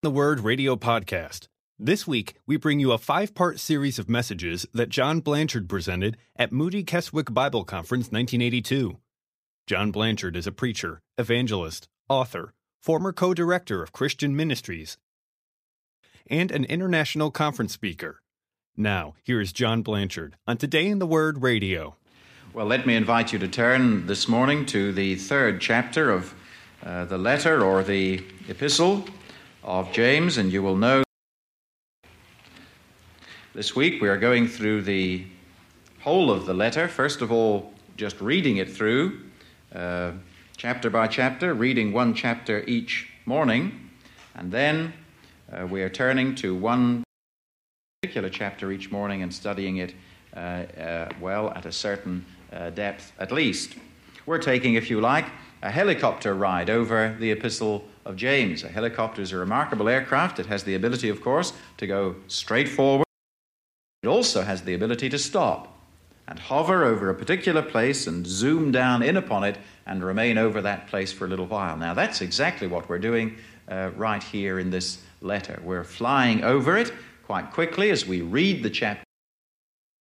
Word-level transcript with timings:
the 0.00 0.10
Word 0.12 0.38
radio 0.38 0.76
podcast. 0.76 1.48
This 1.76 2.06
week, 2.06 2.36
we 2.46 2.56
bring 2.56 2.78
you 2.78 2.92
a 2.92 2.98
five 2.98 3.34
part 3.34 3.58
series 3.58 3.98
of 3.98 4.08
messages 4.08 4.64
that 4.72 4.90
John 4.90 5.18
Blanchard 5.18 5.68
presented 5.68 6.16
at 6.36 6.52
Moody 6.52 6.84
Keswick 6.84 7.34
Bible 7.34 7.64
Conference 7.64 8.04
1982. 8.04 8.96
John 9.66 9.90
Blanchard 9.90 10.36
is 10.36 10.46
a 10.46 10.52
preacher, 10.52 11.02
evangelist, 11.18 11.88
author, 12.08 12.54
former 12.80 13.12
co 13.12 13.34
director 13.34 13.82
of 13.82 13.90
Christian 13.90 14.36
Ministries, 14.36 14.98
and 16.28 16.52
an 16.52 16.64
international 16.66 17.32
conference 17.32 17.72
speaker. 17.72 18.22
Now, 18.76 19.16
here 19.24 19.40
is 19.40 19.52
John 19.52 19.82
Blanchard 19.82 20.36
on 20.46 20.58
Today 20.58 20.86
in 20.86 21.00
the 21.00 21.08
Word 21.08 21.42
radio. 21.42 21.96
Well, 22.54 22.66
let 22.66 22.86
me 22.86 22.94
invite 22.94 23.32
you 23.32 23.40
to 23.40 23.48
turn 23.48 24.06
this 24.06 24.28
morning 24.28 24.64
to 24.66 24.92
the 24.92 25.16
third 25.16 25.60
chapter 25.60 26.12
of 26.12 26.36
uh, 26.84 27.04
the 27.06 27.18
letter 27.18 27.64
or 27.64 27.82
the 27.82 28.24
epistle 28.48 29.04
of 29.62 29.92
James, 29.92 30.38
and 30.38 30.52
you 30.52 30.62
will 30.62 30.76
know 30.76 31.02
this 33.54 33.74
week 33.74 34.00
we 34.00 34.08
are 34.08 34.16
going 34.16 34.46
through 34.46 34.82
the 34.82 35.24
whole 36.00 36.30
of 36.30 36.46
the 36.46 36.54
letter. 36.54 36.86
First 36.86 37.22
of 37.22 37.32
all, 37.32 37.72
just 37.96 38.20
reading 38.20 38.58
it 38.58 38.70
through, 38.70 39.20
uh, 39.74 40.12
chapter 40.56 40.90
by 40.90 41.08
chapter, 41.08 41.54
reading 41.54 41.92
one 41.92 42.14
chapter 42.14 42.62
each 42.66 43.08
morning, 43.26 43.90
and 44.34 44.52
then 44.52 44.92
uh, 45.52 45.66
we 45.66 45.82
are 45.82 45.90
turning 45.90 46.34
to 46.36 46.54
one 46.54 47.02
particular 48.02 48.28
chapter 48.28 48.70
each 48.70 48.92
morning 48.92 49.22
and 49.22 49.34
studying 49.34 49.78
it 49.78 49.94
uh, 50.36 50.38
uh 50.38 51.08
well 51.20 51.50
at 51.50 51.66
a 51.66 51.72
certain 51.72 52.24
uh, 52.52 52.70
depth 52.70 53.12
at 53.18 53.32
least. 53.32 53.74
We're 54.24 54.38
taking, 54.38 54.74
if 54.74 54.90
you 54.90 55.00
like, 55.00 55.26
a 55.62 55.70
helicopter 55.70 56.34
ride 56.34 56.70
over 56.70 57.16
the 57.18 57.32
epistle 57.32 57.84
of 58.08 58.16
James. 58.16 58.64
A 58.64 58.68
helicopter 58.68 59.20
is 59.20 59.32
a 59.32 59.36
remarkable 59.36 59.88
aircraft. 59.88 60.40
It 60.40 60.46
has 60.46 60.64
the 60.64 60.74
ability, 60.74 61.10
of 61.10 61.20
course, 61.20 61.52
to 61.76 61.86
go 61.86 62.16
straight 62.26 62.68
forward. 62.68 63.06
It 64.02 64.08
also 64.08 64.42
has 64.42 64.62
the 64.62 64.74
ability 64.74 65.10
to 65.10 65.18
stop 65.18 65.76
and 66.26 66.38
hover 66.38 66.84
over 66.84 67.10
a 67.10 67.14
particular 67.14 67.62
place 67.62 68.06
and 68.06 68.26
zoom 68.26 68.72
down 68.72 69.02
in 69.02 69.16
upon 69.16 69.44
it 69.44 69.58
and 69.86 70.02
remain 70.02 70.38
over 70.38 70.62
that 70.62 70.88
place 70.88 71.12
for 71.12 71.26
a 71.26 71.28
little 71.28 71.46
while. 71.46 71.76
Now, 71.76 71.94
that's 71.94 72.22
exactly 72.22 72.66
what 72.66 72.88
we're 72.88 72.98
doing 72.98 73.36
uh, 73.70 73.90
right 73.94 74.22
here 74.22 74.58
in 74.58 74.70
this 74.70 75.02
letter. 75.20 75.60
We're 75.62 75.84
flying 75.84 76.42
over 76.44 76.76
it 76.78 76.92
quite 77.24 77.52
quickly 77.52 77.90
as 77.90 78.06
we 78.06 78.22
read 78.22 78.62
the 78.62 78.70
chapter, 78.70 79.04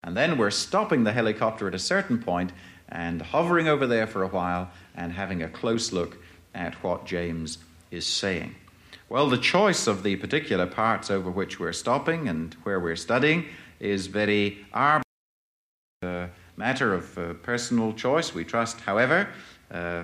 and 0.04 0.16
then 0.16 0.38
we're 0.38 0.52
stopping 0.52 1.04
the 1.04 1.12
helicopter 1.12 1.68
at 1.68 1.76
a 1.76 1.80
certain 1.80 2.20
point 2.20 2.54
and 2.88 3.22
hovering 3.22 3.68
over 3.68 3.86
there 3.86 4.08
for 4.08 4.24
a 4.24 4.28
while 4.28 4.70
and 4.96 5.12
having 5.12 5.44
a 5.44 5.50
close 5.50 5.92
look 5.92 6.18
at 6.54 6.74
what 6.84 7.06
James 7.06 7.58
is 7.92 8.06
saying. 8.06 8.56
Well, 9.10 9.30
the 9.30 9.38
choice 9.38 9.88
of 9.88 10.04
the 10.04 10.16
particular 10.18 10.66
parts 10.66 11.10
over 11.10 11.32
which 11.32 11.60
we're 11.60 11.74
stopping 11.74 12.28
and 12.28 12.54
where 12.64 12.80
we're 12.80 12.96
studying 12.96 13.46
is 13.80 14.08
very 14.08 14.66
arbitrary. 14.74 15.04
A 16.04 16.30
matter 16.56 16.94
of 16.94 17.18
uh, 17.18 17.34
personal 17.36 17.94
choice. 17.94 18.34
We 18.34 18.44
trust, 18.44 18.82
however, 18.82 19.30
uh, 19.72 20.04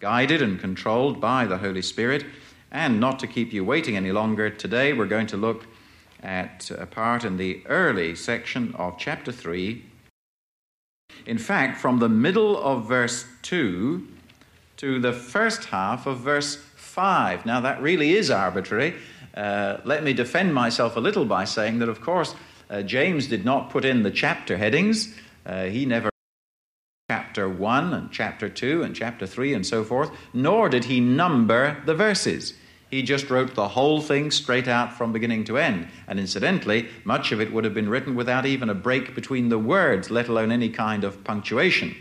guided 0.00 0.42
and 0.42 0.58
controlled 0.58 1.20
by 1.20 1.46
the 1.46 1.58
Holy 1.58 1.82
Spirit. 1.82 2.24
And 2.70 3.00
not 3.00 3.18
to 3.20 3.26
keep 3.26 3.52
you 3.52 3.64
waiting 3.64 3.96
any 3.96 4.12
longer, 4.12 4.50
today 4.50 4.92
we're 4.92 5.06
going 5.06 5.26
to 5.28 5.36
look 5.36 5.66
at 6.22 6.70
a 6.70 6.86
part 6.86 7.24
in 7.24 7.36
the 7.36 7.62
early 7.66 8.14
section 8.14 8.74
of 8.76 8.98
chapter 8.98 9.30
3 9.30 9.84
in 11.26 11.38
fact, 11.38 11.80
from 11.80 11.98
the 11.98 12.08
middle 12.08 12.56
of 12.62 12.86
verse 12.86 13.24
2 13.42 14.06
to 14.76 15.00
the 15.00 15.12
first 15.12 15.66
half 15.66 16.06
of 16.06 16.18
verse 16.18 16.56
5. 16.94 17.44
Now, 17.44 17.60
that 17.60 17.82
really 17.82 18.12
is 18.12 18.30
arbitrary. 18.30 18.94
Uh, 19.36 19.78
let 19.84 20.04
me 20.04 20.12
defend 20.12 20.54
myself 20.54 20.96
a 20.96 21.00
little 21.00 21.24
by 21.24 21.44
saying 21.44 21.80
that, 21.80 21.88
of 21.88 22.00
course, 22.00 22.36
uh, 22.70 22.82
James 22.82 23.26
did 23.26 23.44
not 23.44 23.70
put 23.70 23.84
in 23.84 24.04
the 24.04 24.12
chapter 24.12 24.56
headings. 24.56 25.12
Uh, 25.44 25.64
he 25.64 25.84
never 25.86 26.08
chapter 27.10 27.48
1 27.48 27.92
and 27.92 28.12
chapter 28.12 28.48
2 28.48 28.84
and 28.84 28.94
chapter 28.94 29.26
3 29.26 29.54
and 29.54 29.66
so 29.66 29.82
forth, 29.82 30.10
nor 30.32 30.68
did 30.68 30.84
he 30.84 31.00
number 31.00 31.82
the 31.84 31.94
verses. 31.94 32.54
He 32.90 33.02
just 33.02 33.28
wrote 33.28 33.56
the 33.56 33.68
whole 33.68 34.00
thing 34.00 34.30
straight 34.30 34.68
out 34.68 34.92
from 34.92 35.12
beginning 35.12 35.42
to 35.46 35.58
end. 35.58 35.88
And 36.06 36.20
incidentally, 36.20 36.88
much 37.02 37.32
of 37.32 37.40
it 37.40 37.52
would 37.52 37.64
have 37.64 37.74
been 37.74 37.88
written 37.88 38.14
without 38.14 38.46
even 38.46 38.70
a 38.70 38.74
break 38.74 39.16
between 39.16 39.48
the 39.48 39.58
words, 39.58 40.12
let 40.12 40.28
alone 40.28 40.52
any 40.52 40.70
kind 40.70 41.02
of 41.02 41.24
punctuation. 41.24 41.96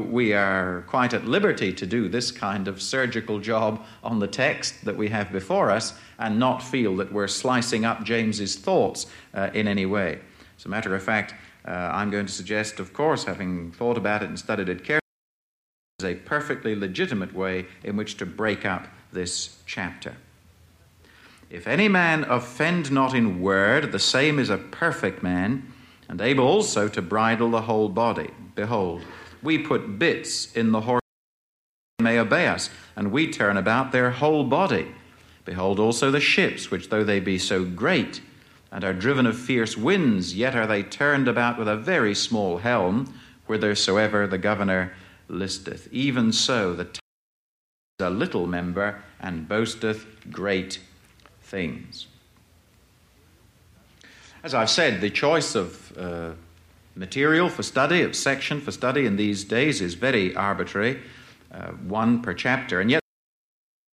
We 0.00 0.32
are 0.32 0.82
quite 0.88 1.14
at 1.14 1.24
liberty 1.24 1.72
to 1.72 1.86
do 1.86 2.08
this 2.08 2.32
kind 2.32 2.66
of 2.66 2.82
surgical 2.82 3.38
job 3.38 3.84
on 4.02 4.18
the 4.18 4.26
text 4.26 4.84
that 4.84 4.96
we 4.96 5.08
have 5.08 5.30
before 5.30 5.70
us 5.70 5.94
and 6.18 6.38
not 6.38 6.62
feel 6.62 6.96
that 6.96 7.12
we're 7.12 7.28
slicing 7.28 7.84
up 7.84 8.02
James's 8.02 8.56
thoughts 8.56 9.06
uh, 9.34 9.50
in 9.54 9.68
any 9.68 9.86
way. 9.86 10.18
As 10.58 10.66
a 10.66 10.68
matter 10.68 10.96
of 10.96 11.02
fact, 11.02 11.34
uh, 11.66 11.70
I'm 11.70 12.10
going 12.10 12.26
to 12.26 12.32
suggest, 12.32 12.80
of 12.80 12.92
course, 12.92 13.24
having 13.24 13.70
thought 13.70 13.96
about 13.96 14.22
it 14.22 14.28
and 14.28 14.38
studied 14.38 14.68
it 14.68 14.78
carefully, 14.84 15.00
is 16.00 16.06
a 16.06 16.14
perfectly 16.14 16.74
legitimate 16.74 17.32
way 17.32 17.66
in 17.84 17.96
which 17.96 18.16
to 18.16 18.26
break 18.26 18.64
up 18.64 18.88
this 19.12 19.58
chapter. 19.64 20.16
If 21.50 21.68
any 21.68 21.88
man 21.88 22.24
offend 22.24 22.90
not 22.90 23.14
in 23.14 23.40
word, 23.40 23.92
the 23.92 24.00
same 24.00 24.40
is 24.40 24.50
a 24.50 24.58
perfect 24.58 25.22
man, 25.22 25.72
and 26.08 26.20
able 26.20 26.46
also 26.46 26.88
to 26.88 27.00
bridle 27.00 27.50
the 27.50 27.62
whole 27.62 27.88
body. 27.88 28.30
Behold, 28.54 29.02
we 29.44 29.58
put 29.58 29.98
bits 29.98 30.52
in 30.54 30.72
the 30.72 30.80
horse 30.80 31.00
may 32.00 32.18
obey 32.18 32.48
us, 32.48 32.70
and 32.96 33.12
we 33.12 33.30
turn 33.30 33.56
about 33.56 33.92
their 33.92 34.10
whole 34.10 34.44
body. 34.44 34.88
Behold 35.44 35.78
also 35.78 36.10
the 36.10 36.20
ships, 36.20 36.70
which 36.70 36.88
though 36.88 37.04
they 37.04 37.20
be 37.20 37.38
so 37.38 37.64
great, 37.64 38.20
and 38.72 38.82
are 38.82 38.92
driven 38.92 39.26
of 39.26 39.38
fierce 39.38 39.76
winds, 39.76 40.34
yet 40.34 40.56
are 40.56 40.66
they 40.66 40.82
turned 40.82 41.28
about 41.28 41.58
with 41.58 41.68
a 41.68 41.76
very 41.76 42.14
small 42.14 42.58
helm, 42.58 43.14
whithersoever 43.46 44.26
the 44.26 44.38
governor 44.38 44.92
listeth. 45.28 45.88
Even 45.92 46.32
so, 46.32 46.74
the 46.74 46.84
is 46.84 48.06
a 48.06 48.10
little 48.10 48.46
member 48.46 49.02
and 49.20 49.48
boasteth 49.48 50.06
great 50.30 50.80
things. 51.42 52.08
As 54.42 54.52
I've 54.52 54.70
said, 54.70 55.00
the 55.00 55.10
choice 55.10 55.54
of 55.54 55.96
uh, 55.96 56.32
material 56.94 57.48
for 57.48 57.62
study, 57.62 58.02
of 58.02 58.14
section 58.14 58.60
for 58.60 58.70
study 58.70 59.06
in 59.06 59.16
these 59.16 59.44
days 59.44 59.80
is 59.80 59.94
very 59.94 60.34
arbitrary, 60.34 61.00
uh, 61.52 61.68
one 61.72 62.22
per 62.22 62.34
chapter, 62.34 62.80
and 62.80 62.90
yet 62.90 63.02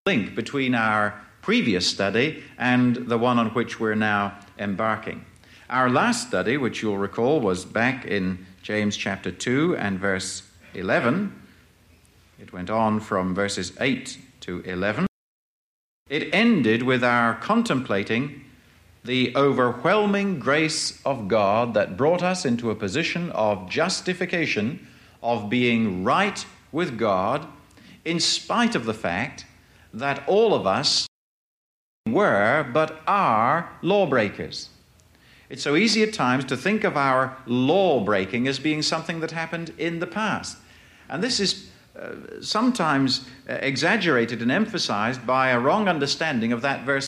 link 0.06 0.35
between 0.35 0.75
our 0.75 1.19
previous 1.41 1.88
study 1.88 2.44
and 2.57 2.95
the 2.95 3.17
one 3.17 3.40
on 3.40 3.47
which 3.50 3.79
we're 3.79 3.95
now 3.95 4.38
embarking. 4.59 5.25
Our 5.69 5.90
last 5.90 6.28
study, 6.28 6.57
which 6.57 6.81
you'll 6.81 6.97
recall, 6.97 7.40
was 7.40 7.66
back 7.66 8.06
in 8.06 8.45
James 8.61 8.97
chapter 8.97 9.31
2 9.31 9.78
and 9.78 10.00
verse 10.00 10.44
11, 10.73 11.41
it 12.40 12.51
went 12.51 12.69
on 12.69 13.00
from 13.00 13.35
verses 13.35 13.73
8 13.79 14.17
to 14.41 14.61
11. 14.61 15.06
It 16.09 16.34
ended 16.34 16.84
with 16.84 17.03
our 17.03 17.35
contemplating 17.35 18.44
the 19.03 19.35
overwhelming 19.35 20.39
grace 20.39 21.01
of 21.06 21.28
God 21.28 21.73
that 21.73 21.97
brought 21.97 22.22
us 22.22 22.45
into 22.45 22.69
a 22.69 22.75
position 22.75 23.31
of 23.31 23.69
justification, 23.69 24.88
of 25.23 25.50
being 25.50 26.03
right 26.03 26.45
with 26.72 26.97
God, 26.97 27.47
in 28.06 28.19
spite 28.19 28.75
of 28.75 28.85
the 28.85 28.94
fact 28.94 29.45
that 29.94 30.23
all 30.28 30.53
of 30.53 30.67
us 30.67 31.07
were 32.07 32.67
but 32.73 33.01
are 33.07 33.72
lawbreakers. 33.81 34.69
It's 35.50 35.63
so 35.63 35.75
easy 35.75 36.01
at 36.03 36.13
times 36.13 36.45
to 36.45 36.57
think 36.57 36.84
of 36.84 36.95
our 36.95 37.38
law 37.45 38.03
breaking 38.03 38.47
as 38.47 38.57
being 38.57 38.81
something 38.81 39.19
that 39.19 39.31
happened 39.31 39.73
in 39.78 40.00
the 40.00 40.07
past. 40.07 40.57
And 41.09 41.22
this 41.22 41.40
is 41.40 41.69
uh, 42.00 42.41
sometimes 42.41 43.28
uh, 43.50 43.53
exaggerated 43.56 44.41
and 44.41 44.50
emphasized 44.50 45.28
by 45.28 45.50
a 45.50 45.59
wrong 45.59 45.90
understanding 45.90 46.53
of 46.53 46.61
that 46.61 46.85
verse. 46.85 47.05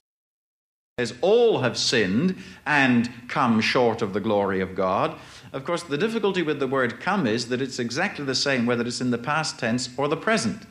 As 1.00 1.16
all 1.22 1.62
have 1.62 1.76
sinned 1.76 2.36
and 2.68 3.10
come 3.28 3.62
short 3.62 4.04
of 4.04 4.14
the 4.14 4.20
glory 4.20 4.62
of 4.62 4.76
God. 4.76 5.18
Of 5.52 5.66
course, 5.66 5.82
the 5.82 5.98
difficulty 5.98 6.44
with 6.44 6.60
the 6.60 6.68
word 6.68 7.00
come 7.00 7.26
is 7.26 7.48
that 7.48 7.64
it's 7.64 7.80
exactly 7.80 8.24
the 8.26 8.36
same 8.36 8.68
whether 8.68 8.86
it's 8.86 9.02
in 9.02 9.10
the 9.10 9.18
past 9.18 9.58
tense 9.58 9.90
or 9.98 10.08
the 10.08 10.16
present. 10.16 10.68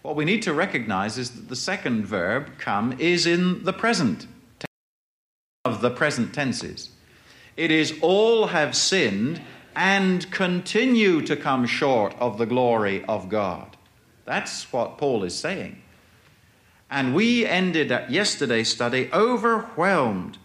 What 0.00 0.16
we 0.16 0.24
need 0.24 0.40
to 0.44 0.54
recognize 0.54 1.18
is 1.18 1.32
that 1.32 1.50
the 1.50 1.56
second 1.56 2.06
verb, 2.06 2.52
come, 2.56 2.98
is 2.98 3.26
in 3.26 3.64
the 3.64 3.74
present 3.74 4.26
of 5.66 5.82
the 5.82 5.90
present 5.90 6.32
tenses. 6.32 6.88
It 7.54 7.70
is 7.70 7.98
all 8.00 8.46
have 8.46 8.74
sinned 8.74 9.42
and 9.76 10.30
continue 10.30 11.20
to 11.26 11.36
come 11.36 11.66
short 11.66 12.14
of 12.18 12.38
the 12.38 12.46
glory 12.46 13.04
of 13.04 13.28
God. 13.28 13.76
That's 14.24 14.72
what 14.72 14.96
Paul 14.96 15.22
is 15.22 15.34
saying. 15.36 15.79
And 16.90 17.14
we 17.14 17.46
ended 17.46 17.92
at 17.92 18.10
yesterday's 18.10 18.68
study 18.68 19.08
overwhelmed 19.12 20.38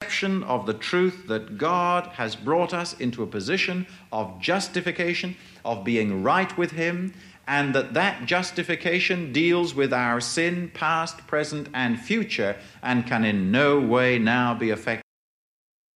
perception 0.00 0.44
of 0.44 0.66
the 0.66 0.74
truth 0.74 1.26
that 1.26 1.58
God 1.58 2.06
has 2.14 2.36
brought 2.36 2.72
us 2.72 2.92
into 3.00 3.22
a 3.22 3.26
position 3.26 3.86
of 4.12 4.40
justification, 4.40 5.36
of 5.64 5.84
being 5.84 6.22
right 6.22 6.56
with 6.56 6.72
Him, 6.72 7.12
and 7.48 7.74
that 7.74 7.94
that 7.94 8.26
justification 8.26 9.32
deals 9.32 9.74
with 9.74 9.92
our 9.92 10.20
sin, 10.20 10.70
past, 10.74 11.26
present, 11.26 11.68
and 11.74 11.98
future, 11.98 12.56
and 12.82 13.06
can 13.06 13.24
in 13.24 13.50
no 13.50 13.80
way 13.80 14.18
now 14.18 14.54
be 14.54 14.70
affected 14.70 15.02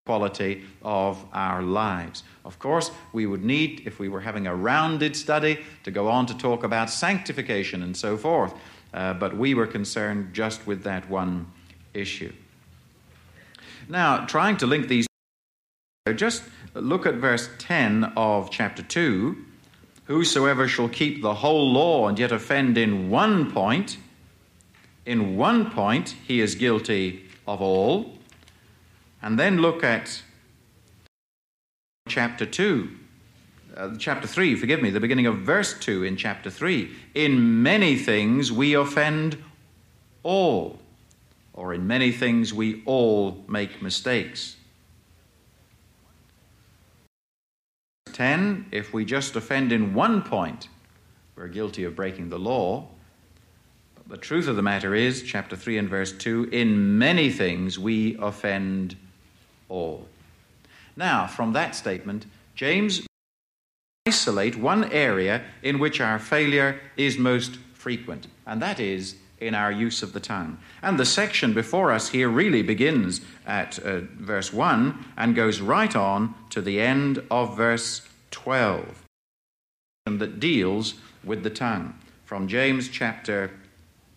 quality 0.05 0.63
of 0.81 1.23
our 1.31 1.61
lives. 1.61 2.23
Of 2.43 2.57
course, 2.57 2.91
we 3.13 3.27
would 3.27 3.45
need, 3.45 3.83
if 3.85 3.99
we 3.99 4.09
were 4.09 4.21
having 4.21 4.47
a 4.47 4.55
rounded 4.55 5.15
study, 5.15 5.59
to 5.83 5.91
go 5.91 6.07
on 6.07 6.25
to 6.25 6.37
talk 6.37 6.63
about 6.63 6.89
sanctification 6.89 7.83
and 7.83 7.95
so 7.95 8.17
forth. 8.17 8.53
Uh, 8.93 9.13
but 9.13 9.35
we 9.35 9.53
were 9.53 9.67
concerned 9.67 10.33
just 10.33 10.67
with 10.67 10.83
that 10.83 11.09
one 11.09 11.51
issue. 11.93 12.33
Now, 13.87 14.25
trying 14.25 14.57
to 14.57 14.67
link 14.67 14.87
these, 14.87 15.07
just 16.15 16.43
look 16.73 17.05
at 17.05 17.15
verse 17.15 17.49
10 17.57 18.13
of 18.15 18.49
chapter 18.49 18.83
2. 18.83 19.37
Whosoever 20.05 20.67
shall 20.67 20.89
keep 20.89 21.21
the 21.21 21.35
whole 21.35 21.71
law 21.71 22.07
and 22.07 22.17
yet 22.19 22.31
offend 22.31 22.77
in 22.77 23.09
one 23.09 23.51
point, 23.51 23.97
in 25.05 25.37
one 25.37 25.71
point 25.71 26.15
he 26.27 26.41
is 26.41 26.55
guilty 26.55 27.25
of 27.47 27.61
all. 27.61 28.17
And 29.21 29.39
then 29.39 29.57
look 29.57 29.83
at 29.83 30.21
chapter 32.07 32.45
2. 32.45 32.89
Uh, 33.75 33.95
chapter 33.97 34.27
3, 34.27 34.55
forgive 34.55 34.81
me, 34.81 34.89
the 34.89 34.99
beginning 34.99 35.27
of 35.27 35.39
verse 35.39 35.77
2 35.79 36.03
in 36.03 36.17
chapter 36.17 36.49
3. 36.49 36.91
In 37.15 37.63
many 37.63 37.95
things 37.95 38.51
we 38.51 38.73
offend 38.73 39.41
all, 40.23 40.79
or 41.53 41.73
in 41.73 41.87
many 41.87 42.11
things 42.11 42.53
we 42.53 42.83
all 42.85 43.43
make 43.47 43.81
mistakes. 43.81 44.57
10, 48.11 48.65
if 48.71 48.93
we 48.93 49.05
just 49.05 49.37
offend 49.37 49.71
in 49.71 49.93
one 49.93 50.21
point, 50.21 50.67
we're 51.37 51.47
guilty 51.47 51.85
of 51.85 51.95
breaking 51.95 52.29
the 52.29 52.39
law. 52.39 52.87
But 53.95 54.09
the 54.09 54.17
truth 54.17 54.49
of 54.49 54.57
the 54.57 54.61
matter 54.61 54.93
is, 54.93 55.23
chapter 55.23 55.55
3 55.55 55.77
and 55.77 55.89
verse 55.89 56.11
2, 56.11 56.49
in 56.51 56.97
many 56.97 57.29
things 57.29 57.79
we 57.79 58.17
offend 58.17 58.97
all. 59.69 60.07
Now, 60.97 61.25
from 61.25 61.53
that 61.53 61.73
statement, 61.73 62.25
James 62.53 63.01
isolate 64.07 64.55
one 64.55 64.91
area 64.91 65.43
in 65.61 65.77
which 65.77 66.01
our 66.01 66.17
failure 66.17 66.79
is 66.97 67.17
most 67.17 67.57
frequent, 67.73 68.27
and 68.47 68.61
that 68.61 68.79
is 68.79 69.15
in 69.39 69.55
our 69.55 69.71
use 69.71 70.01
of 70.03 70.13
the 70.13 70.19
tongue. 70.19 70.57
And 70.81 70.99
the 70.99 71.05
section 71.05 71.53
before 71.53 71.91
us 71.91 72.09
here 72.09 72.29
really 72.29 72.61
begins 72.61 73.21
at 73.45 73.79
uh, 73.79 74.01
verse 74.17 74.53
1 74.53 75.05
and 75.17 75.35
goes 75.35 75.61
right 75.61 75.95
on 75.95 76.33
to 76.51 76.61
the 76.61 76.79
end 76.79 77.23
of 77.29 77.57
verse 77.57 78.07
12 78.31 79.05
that 80.05 80.39
deals 80.39 80.95
with 81.23 81.43
the 81.43 81.49
tongue. 81.49 81.93
From 82.25 82.47
James 82.47 82.89
chapter 82.89 83.51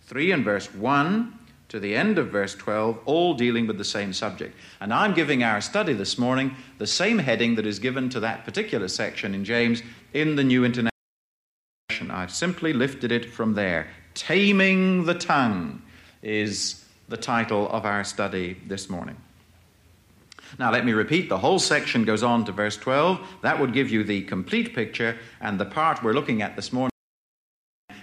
3 0.02 0.32
and 0.32 0.44
verse 0.44 0.72
1 0.74 1.33
to 1.74 1.80
the 1.80 1.96
end 1.96 2.18
of 2.18 2.28
verse 2.28 2.54
12, 2.54 3.00
all 3.04 3.34
dealing 3.34 3.66
with 3.66 3.78
the 3.78 3.84
same 3.84 4.12
subject. 4.12 4.56
And 4.80 4.94
I'm 4.94 5.12
giving 5.12 5.42
our 5.42 5.60
study 5.60 5.92
this 5.92 6.16
morning 6.16 6.54
the 6.78 6.86
same 6.86 7.18
heading 7.18 7.56
that 7.56 7.66
is 7.66 7.80
given 7.80 8.08
to 8.10 8.20
that 8.20 8.44
particular 8.44 8.86
section 8.86 9.34
in 9.34 9.44
James 9.44 9.82
in 10.12 10.36
the 10.36 10.44
New 10.44 10.64
International. 10.64 10.92
Version. 11.90 12.12
I've 12.12 12.30
simply 12.30 12.72
lifted 12.72 13.10
it 13.10 13.24
from 13.24 13.54
there. 13.54 13.88
Taming 14.14 15.04
the 15.04 15.14
Tongue 15.14 15.82
is 16.22 16.84
the 17.08 17.16
title 17.16 17.68
of 17.70 17.84
our 17.84 18.04
study 18.04 18.56
this 18.68 18.88
morning. 18.88 19.16
Now, 20.60 20.70
let 20.70 20.86
me 20.86 20.92
repeat 20.92 21.28
the 21.28 21.38
whole 21.38 21.58
section 21.58 22.04
goes 22.04 22.22
on 22.22 22.44
to 22.44 22.52
verse 22.52 22.76
12. 22.76 23.18
That 23.42 23.58
would 23.58 23.72
give 23.72 23.90
you 23.90 24.04
the 24.04 24.22
complete 24.22 24.76
picture, 24.76 25.18
and 25.40 25.58
the 25.58 25.64
part 25.64 26.04
we're 26.04 26.12
looking 26.12 26.40
at 26.40 26.54
this 26.54 26.72
morning 26.72 26.93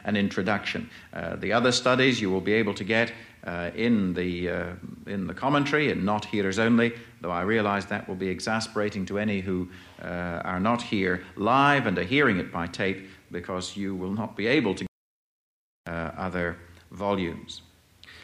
an 0.04 0.16
introduction. 0.16 0.90
Uh, 1.14 1.36
the 1.36 1.54
other 1.54 1.72
studies 1.72 2.22
you 2.22 2.30
will 2.30 2.42
be 2.42 2.54
able 2.54 2.74
to 2.74 2.84
get 2.84 3.12
uh, 3.44 3.72
in, 3.76 4.14
the, 4.14 4.50
uh, 4.50 4.74
in 5.08 5.28
the 5.28 5.34
commentary 5.34 5.92
and 5.92 6.06
not 6.06 6.26
hearers 6.26 6.60
only, 6.60 6.94
though 7.22 7.32
I 7.32 7.42
realize 7.42 7.86
that 7.88 8.08
will 8.08 8.16
be 8.16 8.28
exasperating 8.28 9.06
to 9.08 9.18
any 9.18 9.42
who 9.42 9.70
uh, 10.02 10.06
are 10.06 10.60
not 10.60 10.82
here 10.82 11.24
live 11.36 11.88
and 11.88 11.98
are 11.98 12.04
hearing 12.04 12.38
it 12.38 12.52
by 12.52 12.68
tape 12.68 13.10
because 13.32 13.76
you 13.76 13.96
will 13.96 14.12
not 14.12 14.36
be 14.36 14.48
able 14.48 14.76
to 14.76 14.84
get 14.84 15.94
uh, 15.94 16.12
other 16.18 16.58
volumes. 16.92 17.62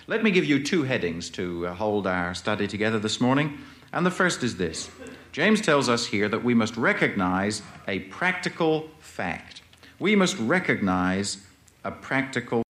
Let 0.06 0.24
me 0.24 0.32
give 0.32 0.46
you 0.46 0.64
two 0.64 0.84
headings 0.84 1.30
to 1.32 1.68
uh, 1.68 1.74
hold 1.74 2.08
our 2.08 2.34
study 2.34 2.68
together 2.68 3.00
this 3.00 3.20
morning. 3.20 3.58
And 3.92 4.06
the 4.06 4.12
first 4.12 4.44
is 4.44 4.58
this 4.58 4.90
James 5.32 5.62
tells 5.62 5.90
us 5.90 6.08
here 6.08 6.30
that 6.30 6.44
we 6.44 6.54
must 6.54 6.78
recognize 6.78 7.62
a 7.88 8.00
practical 8.00 8.90
fact. 9.00 9.62
We 10.00 10.16
must 10.16 10.38
recognize 10.38 11.47
a 11.84 11.92
practical 11.92 12.64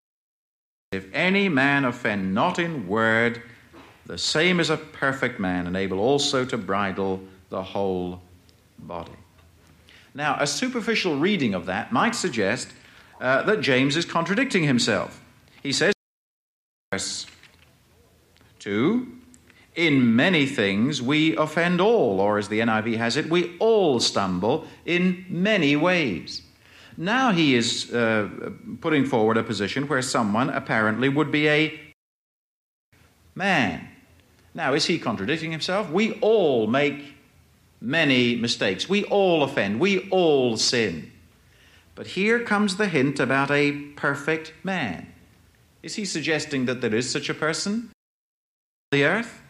if 0.94 1.14
any 1.14 1.50
man 1.50 1.84
offend 1.84 2.34
not 2.34 2.60
in 2.60 2.88
word, 2.88 3.42
the 4.06 4.18
same 4.18 4.62
is 4.62 4.70
a 4.70 4.78
perfect 4.78 5.38
man, 5.38 5.68
and 5.68 5.76
able 5.76 6.00
also 6.00 6.46
to 6.46 6.58
bridle 6.58 7.22
the 7.50 7.62
whole 7.62 8.22
body. 8.80 9.12
Now, 10.14 10.38
a 10.40 10.48
superficial 10.48 11.20
reading 11.20 11.54
of 11.54 11.66
that 11.66 11.92
might 11.92 12.16
suggest 12.16 12.70
uh, 13.20 13.44
that 13.44 13.60
James 13.60 13.98
is 13.98 14.06
contradicting 14.06 14.64
himself. 14.64 15.22
He 15.62 15.74
says, 15.74 15.94
verse 16.94 17.26
2, 18.60 19.12
in 19.76 20.16
many 20.16 20.46
things 20.46 21.02
we 21.02 21.36
offend 21.36 21.82
all, 21.82 22.22
or 22.22 22.38
as 22.38 22.48
the 22.48 22.62
NIV 22.62 22.96
has 22.96 23.18
it, 23.18 23.30
we 23.30 23.58
all 23.60 24.00
stumble 24.00 24.66
in 24.86 25.26
many 25.28 25.76
ways. 25.76 26.44
Now 26.98 27.32
he 27.32 27.54
is 27.54 27.94
uh, 27.94 28.28
putting 28.82 29.06
forward 29.06 29.38
a 29.38 29.44
position 29.44 29.88
where 29.88 30.02
someone 30.02 30.50
apparently 30.50 31.10
would 31.10 31.32
be 31.32 31.48
a 31.48 31.80
man. 33.36 33.88
Now, 34.56 34.74
is 34.74 34.86
he 34.86 34.98
contradicting 34.98 35.52
himself? 35.52 35.92
We 35.92 36.14
all 36.14 36.66
make 36.66 37.14
many 37.80 38.36
mistakes. 38.36 38.90
We 38.90 39.04
all 39.04 39.44
offend. 39.44 39.80
We 39.80 40.10
all 40.10 40.58
sin. 40.58 41.12
But 41.94 42.08
here 42.08 42.40
comes 42.44 42.78
the 42.78 42.88
hint 42.88 43.20
about 43.20 43.52
a 43.52 43.72
perfect 43.96 44.54
man. 44.64 45.14
Is 45.84 45.96
he 45.96 46.06
suggesting 46.06 46.66
that 46.66 46.82
there 46.82 46.96
is 46.96 47.10
such 47.10 47.30
a 47.30 47.36
person 47.36 47.74
on 47.74 47.90
the 48.92 49.06
earth? 49.06 49.42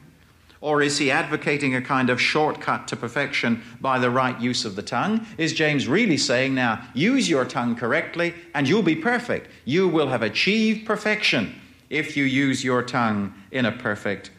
Or 0.60 0.82
is 0.82 0.98
he 0.98 1.12
advocating 1.12 1.76
a 1.76 1.82
kind 1.82 2.10
of 2.10 2.20
shortcut 2.20 2.88
to 2.88 2.96
perfection 2.96 3.62
by 3.80 4.00
the 4.00 4.10
right 4.10 4.40
use 4.40 4.66
of 4.66 4.76
the 4.76 4.82
tongue? 4.82 5.26
Is 5.38 5.54
James 5.54 5.88
really 5.88 6.18
saying, 6.18 6.56
now, 6.56 6.82
use 6.94 7.30
your 7.30 7.46
tongue 7.46 7.76
correctly 7.76 8.34
and 8.54 8.68
you'll 8.68 8.84
be 8.84 8.96
perfect? 8.96 9.50
You 9.66 9.88
will 9.88 10.08
have 10.08 10.24
achieved 10.24 10.88
perfection 10.88 11.56
if 11.90 12.18
you 12.18 12.24
use 12.24 12.64
your 12.64 12.84
tongue 12.84 13.34
in 13.52 13.66
a 13.66 13.72
perfect 13.72 14.32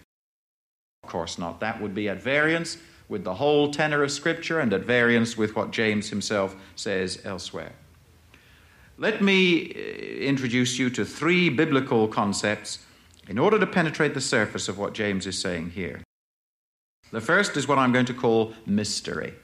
Of 1.03 1.11
course 1.11 1.39
not. 1.39 1.61
That 1.61 1.81
would 1.81 1.95
be 1.95 2.09
at 2.09 2.21
variance 2.21 2.79
with 3.09 3.25
the 3.25 3.35
whole 3.35 3.71
tenor 3.71 4.03
of 4.03 4.11
Scripture 4.11 4.61
and 4.61 4.73
at 4.73 4.83
variance 4.83 5.37
with 5.37 5.57
what 5.57 5.71
James 5.71 6.11
himself 6.11 6.55
says 6.77 7.21
elsewhere. 7.25 7.73
Let 8.99 9.23
me 9.23 9.73
uh, 9.73 9.79
introduce 9.79 10.79
you 10.79 10.91
to 10.91 11.05
three 11.05 11.49
biblical 11.49 12.09
concepts 12.09 12.81
in 13.29 13.39
order 13.39 13.59
to 13.59 13.67
penetrate 13.67 14.15
the 14.15 14.21
surface 14.21 14.69
of 14.69 14.77
what 14.77 14.93
James 14.93 15.27
is 15.27 15.41
saying 15.41 15.71
here. 15.71 16.03
The 17.11 17.21
first 17.21 17.57
is 17.57 17.67
what 17.67 17.79
I'm 17.79 17.93
going 17.93 18.07
to 18.07 18.15
call 18.15 18.55
mystery. 18.67 19.35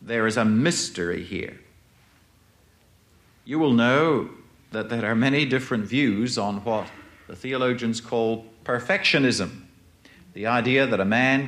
There 0.00 0.26
is 0.26 0.36
a 0.36 0.44
mystery 0.44 1.22
here. 1.22 1.58
You 3.44 3.58
will 3.58 3.72
know 3.72 4.30
that 4.70 4.88
there 4.88 5.04
are 5.04 5.14
many 5.14 5.44
different 5.44 5.84
views 5.84 6.38
on 6.38 6.64
what 6.64 6.88
the 7.28 7.36
theologians 7.36 8.00
call 8.00 8.46
perfectionism 8.64 9.62
the 10.32 10.46
idea 10.46 10.86
that 10.86 11.00
a 11.00 11.04
man 11.04 11.46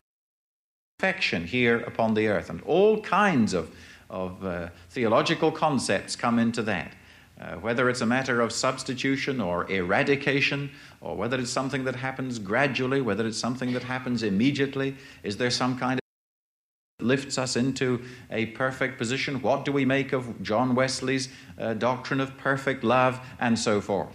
perfection 0.99 1.47
here 1.47 1.79
upon 1.81 2.15
the 2.15 2.29
earth 2.29 2.51
and 2.51 2.61
all 2.63 3.01
kinds 3.01 3.55
of, 3.55 3.71
of 4.11 4.45
uh, 4.45 4.69
theological 4.91 5.51
concepts 5.51 6.17
come 6.17 6.39
into 6.39 6.63
that 6.63 6.95
uh, 7.41 7.55
whether 7.57 7.89
it's 7.89 8.01
a 8.01 8.07
matter 8.07 8.41
of 8.41 8.53
substitution 8.53 9.41
or 9.41 9.71
eradication, 9.71 10.71
or 11.01 11.17
whether 11.17 11.39
it's 11.39 11.51
something 11.51 11.85
that 11.85 11.97
happens 11.97 12.39
gradually, 12.39 13.01
whether 13.01 13.27
it's 13.27 13.39
something 13.39 13.73
that 13.73 13.83
happens 13.83 14.23
immediately, 14.23 14.97
is 15.23 15.37
there 15.37 15.51
some 15.51 15.79
kind 15.79 15.99
of 15.99 17.05
lifts 17.05 17.37
us 17.37 17.57
into 17.57 18.03
a 18.31 18.47
perfect 18.47 18.99
position? 18.99 19.43
What 19.43 19.65
do 19.65 19.73
we 19.73 19.85
make 19.85 20.13
of 20.13 20.43
John 20.43 20.75
Wesley's 20.75 21.29
uh, 21.59 21.75
doctrine 21.75 22.21
of 22.21 22.37
perfect 22.39 22.85
love, 22.85 23.21
and 23.41 23.59
so 23.59 23.81
forth? 23.81 24.15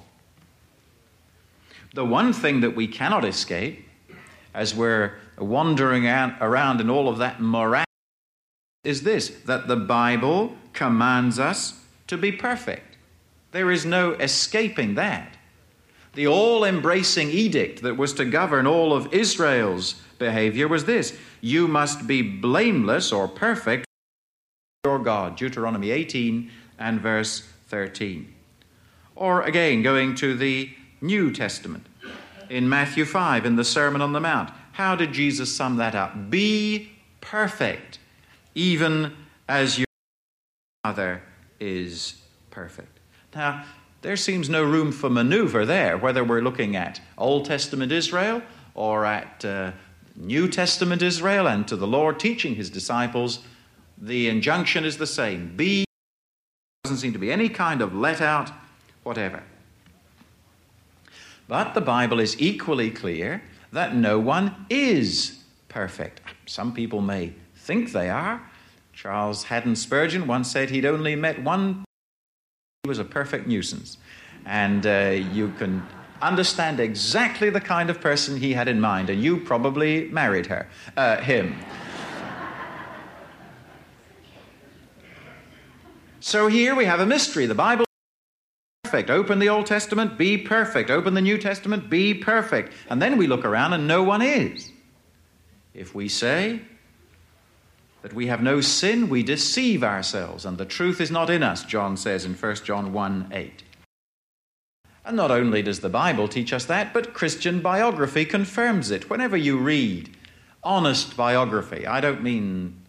The 1.94 2.06
one 2.06 2.34
thing 2.34 2.62
that 2.62 2.76
we 2.76 2.88
cannot 2.88 3.26
escape 3.26 3.86
as 4.54 4.74
we're 4.76 5.14
wandering 5.38 6.06
around 6.08 6.82
in 6.82 6.90
all 6.90 7.08
of 7.10 7.18
that 7.18 7.42
morality 7.42 7.86
is 8.84 9.04
this 9.04 9.30
that 9.46 9.68
the 9.68 9.76
Bible 9.76 10.56
commands 10.74 11.40
us 11.40 11.80
to 12.08 12.18
be 12.18 12.32
perfect. 12.32 12.89
There 13.52 13.72
is 13.72 13.86
no 13.86 14.12
escaping 14.14 14.96
that. 14.96 15.38
The 16.14 16.28
all 16.28 16.64
embracing 16.64 17.30
edict 17.30 17.82
that 17.84 17.98
was 17.98 18.14
to 18.14 18.26
govern 18.26 18.68
all 18.68 18.94
of 18.94 19.14
Israel's 19.14 19.96
behavior 20.18 20.68
was 20.68 20.86
this 20.86 21.18
you 21.42 21.68
must 21.68 22.08
be 22.08 22.22
blameless 22.22 23.12
or 23.12 23.28
perfect 23.28 23.86
your 24.84 25.00
God. 25.00 25.36
Deuteronomy 25.36 25.92
18 25.92 26.52
and 26.78 27.00
verse 27.00 27.48
13. 27.68 28.34
Or 29.16 29.42
again, 29.44 29.82
going 29.82 30.16
to 30.16 30.36
the 30.36 30.74
New 31.02 31.32
Testament, 31.32 31.86
in 32.50 32.68
Matthew 32.68 33.06
5, 33.06 33.46
in 33.46 33.56
the 33.56 33.64
Sermon 33.64 34.02
on 34.02 34.14
the 34.14 34.20
Mount, 34.20 34.52
how 34.72 34.96
did 34.96 35.14
Jesus 35.14 35.56
sum 35.56 35.78
that 35.78 35.96
up? 35.96 36.30
Be 36.30 36.92
perfect, 37.22 38.00
even 38.56 39.14
as 39.48 39.78
your 39.78 39.86
Father 40.84 41.22
is 41.60 42.22
perfect. 42.50 42.99
Now, 43.36 43.66
there 44.02 44.16
seems 44.16 44.50
no 44.50 44.64
room 44.64 44.92
for 44.92 45.10
maneuver 45.10 45.66
there, 45.66 45.98
whether 45.98 46.24
we're 46.24 46.42
looking 46.42 46.76
at 46.76 47.02
Old 47.18 47.46
Testament 47.46 47.92
Israel 47.92 48.42
or 48.74 49.06
at 49.06 49.44
uh, 49.44 49.72
New 50.16 50.48
Testament 50.48 51.02
Israel 51.02 51.48
and 51.48 51.68
to 51.68 51.76
the 51.76 51.88
Lord 51.88 52.20
teaching 52.20 52.56
his 52.56 52.70
disciples. 52.70 53.40
The 53.98 54.30
injunction 54.30 54.86
is 54.86 54.98
the 54.98 55.08
same 55.08 55.56
be, 55.56 55.86
doesn't 56.84 57.00
seem 57.00 57.14
to 57.14 57.20
be 57.20 57.32
any 57.32 57.50
kind 57.50 57.82
of 57.82 57.94
let 57.94 58.22
out, 58.22 58.52
whatever. 59.04 59.44
But 61.48 61.74
the 61.74 61.82
Bible 61.82 62.20
is 62.20 62.40
equally 62.40 62.92
clear 62.92 63.44
that 63.72 63.96
no 63.96 64.20
one 64.20 64.66
is 64.70 65.44
perfect. 65.68 66.22
Some 66.46 66.74
people 66.74 67.02
may 67.02 67.34
think 67.56 67.92
they 67.92 68.10
are. 68.10 68.50
Charles 68.94 69.46
Haddon 69.46 69.76
Spurgeon 69.76 70.26
once 70.28 70.52
said 70.52 70.70
he'd 70.70 70.86
only 70.86 71.16
met 71.16 71.42
one 71.42 71.86
he 72.84 72.88
was 72.88 73.00
a 73.00 73.04
perfect 73.04 73.46
nuisance. 73.46 73.98
And 74.46 74.88
uh, 74.88 75.10
you 75.34 75.52
can 75.58 75.86
understand 76.22 76.80
exactly 76.80 77.50
the 77.50 77.60
kind 77.60 77.90
of 77.90 78.00
person 78.00 78.38
he 78.38 78.54
had 78.54 78.70
in 78.70 78.80
mind, 78.80 79.10
and 79.10 79.22
you 79.22 79.42
probably 79.42 80.08
married 80.08 80.46
her, 80.46 80.66
uh, 80.96 81.18
him. 81.18 81.60
so 86.22 86.48
here 86.48 86.74
we 86.74 86.86
have 86.86 87.02
a 87.02 87.06
mystery. 87.06 87.46
The 87.48 87.54
Bible 87.54 87.84
perfect. 88.86 89.10
Open 89.10 89.40
the 89.40 89.50
Old 89.50 89.66
Testament, 89.66 90.18
be 90.18 90.38
perfect. 90.38 90.90
Open 90.90 91.14
the 91.14 91.22
New 91.22 91.38
Testament, 91.38 91.90
be 91.90 92.14
perfect. 92.14 92.72
And 92.90 93.02
then 93.02 93.18
we 93.18 93.28
look 93.28 93.44
around 93.44 93.74
and 93.74 93.90
no 93.90 94.04
one 94.04 94.22
is. 94.22 94.72
If 95.74 95.94
we 95.94 96.08
say, 96.08 96.62
that 98.02 98.14
we 98.14 98.28
have 98.28 98.42
no 98.42 98.62
sin, 98.62 99.10
we 99.10 99.24
deceive 99.24 99.84
ourselves, 99.84 100.46
and 100.46 100.58
the 100.58 100.66
truth 100.66 101.02
is 101.02 101.12
not 101.12 101.30
in 101.30 101.44
us, 101.44 101.64
John 101.64 101.98
says 101.98 102.26
in 102.26 102.34
1 102.34 102.56
John 102.58 102.94
1 102.94 103.30
8. 103.32 103.64
And 105.06 105.18
not 105.18 105.32
only 105.32 105.62
does 105.62 105.80
the 105.80 105.90
Bible 105.90 106.28
teach 106.28 106.54
us 106.54 106.66
that, 106.66 106.94
but 106.94 107.14
Christian 107.14 107.62
biography 107.62 108.26
confirms 108.26 108.92
it. 108.92 109.10
Whenever 109.10 109.36
you 109.36 109.58
read 109.58 110.16
honest 110.64 111.18
biography, 111.18 111.88
I 111.88 112.00
don't 112.00 112.22
mean 112.22 112.80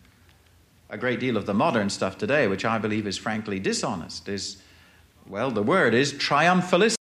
a 0.91 0.99
great 0.99 1.21
deal 1.21 1.37
of 1.37 1.47
the 1.47 1.55
modern 1.55 1.89
stuff 1.89 2.19
today, 2.19 2.47
which 2.47 2.65
I 2.65 2.79
believe 2.79 3.07
is 3.07 3.17
frankly 3.17 3.59
dishonest, 3.59 4.29
is, 4.29 4.61
well, 5.27 5.51
the 5.51 5.63
word 5.63 5.95
is 5.95 6.13
triumphalist, 6.13 6.97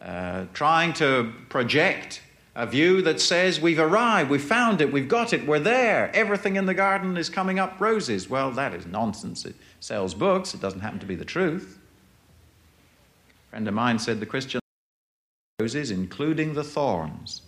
uh, 0.00 0.46
trying 0.52 0.92
to 0.94 1.32
project 1.48 2.20
a 2.56 2.66
view 2.66 3.02
that 3.02 3.20
says 3.20 3.60
we've 3.60 3.80
arrived, 3.80 4.30
we've 4.30 4.42
found 4.42 4.80
it, 4.80 4.92
we've 4.92 5.08
got 5.08 5.32
it, 5.32 5.46
we're 5.46 5.58
there, 5.58 6.14
everything 6.14 6.56
in 6.56 6.66
the 6.66 6.74
garden 6.74 7.16
is 7.16 7.28
coming 7.28 7.58
up 7.58 7.80
roses. 7.80 8.30
Well, 8.30 8.52
that 8.52 8.74
is 8.74 8.86
nonsense. 8.86 9.44
It 9.44 9.56
sells 9.80 10.14
books, 10.14 10.54
it 10.54 10.60
doesn't 10.60 10.80
happen 10.80 11.00
to 11.00 11.06
be 11.06 11.16
the 11.16 11.24
truth. 11.24 11.78
A 13.48 13.50
friend 13.50 13.66
of 13.66 13.74
mine 13.74 13.98
said 13.98 14.20
the 14.20 14.26
Christian 14.26 14.60
roses, 15.58 15.90
including 15.90 16.54
the 16.54 16.64
thorns. 16.64 17.42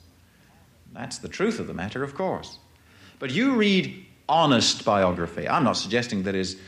That's 0.92 1.18
the 1.18 1.28
truth 1.28 1.60
of 1.60 1.66
the 1.66 1.74
matter, 1.74 2.02
of 2.02 2.14
course. 2.14 2.58
But 3.18 3.30
you 3.30 3.54
read 3.54 4.06
honest 4.28 4.84
biography. 4.84 5.48
I'm 5.48 5.62
not 5.62 5.76
suggesting 5.76 6.24
there 6.24 6.34
is 6.34 6.58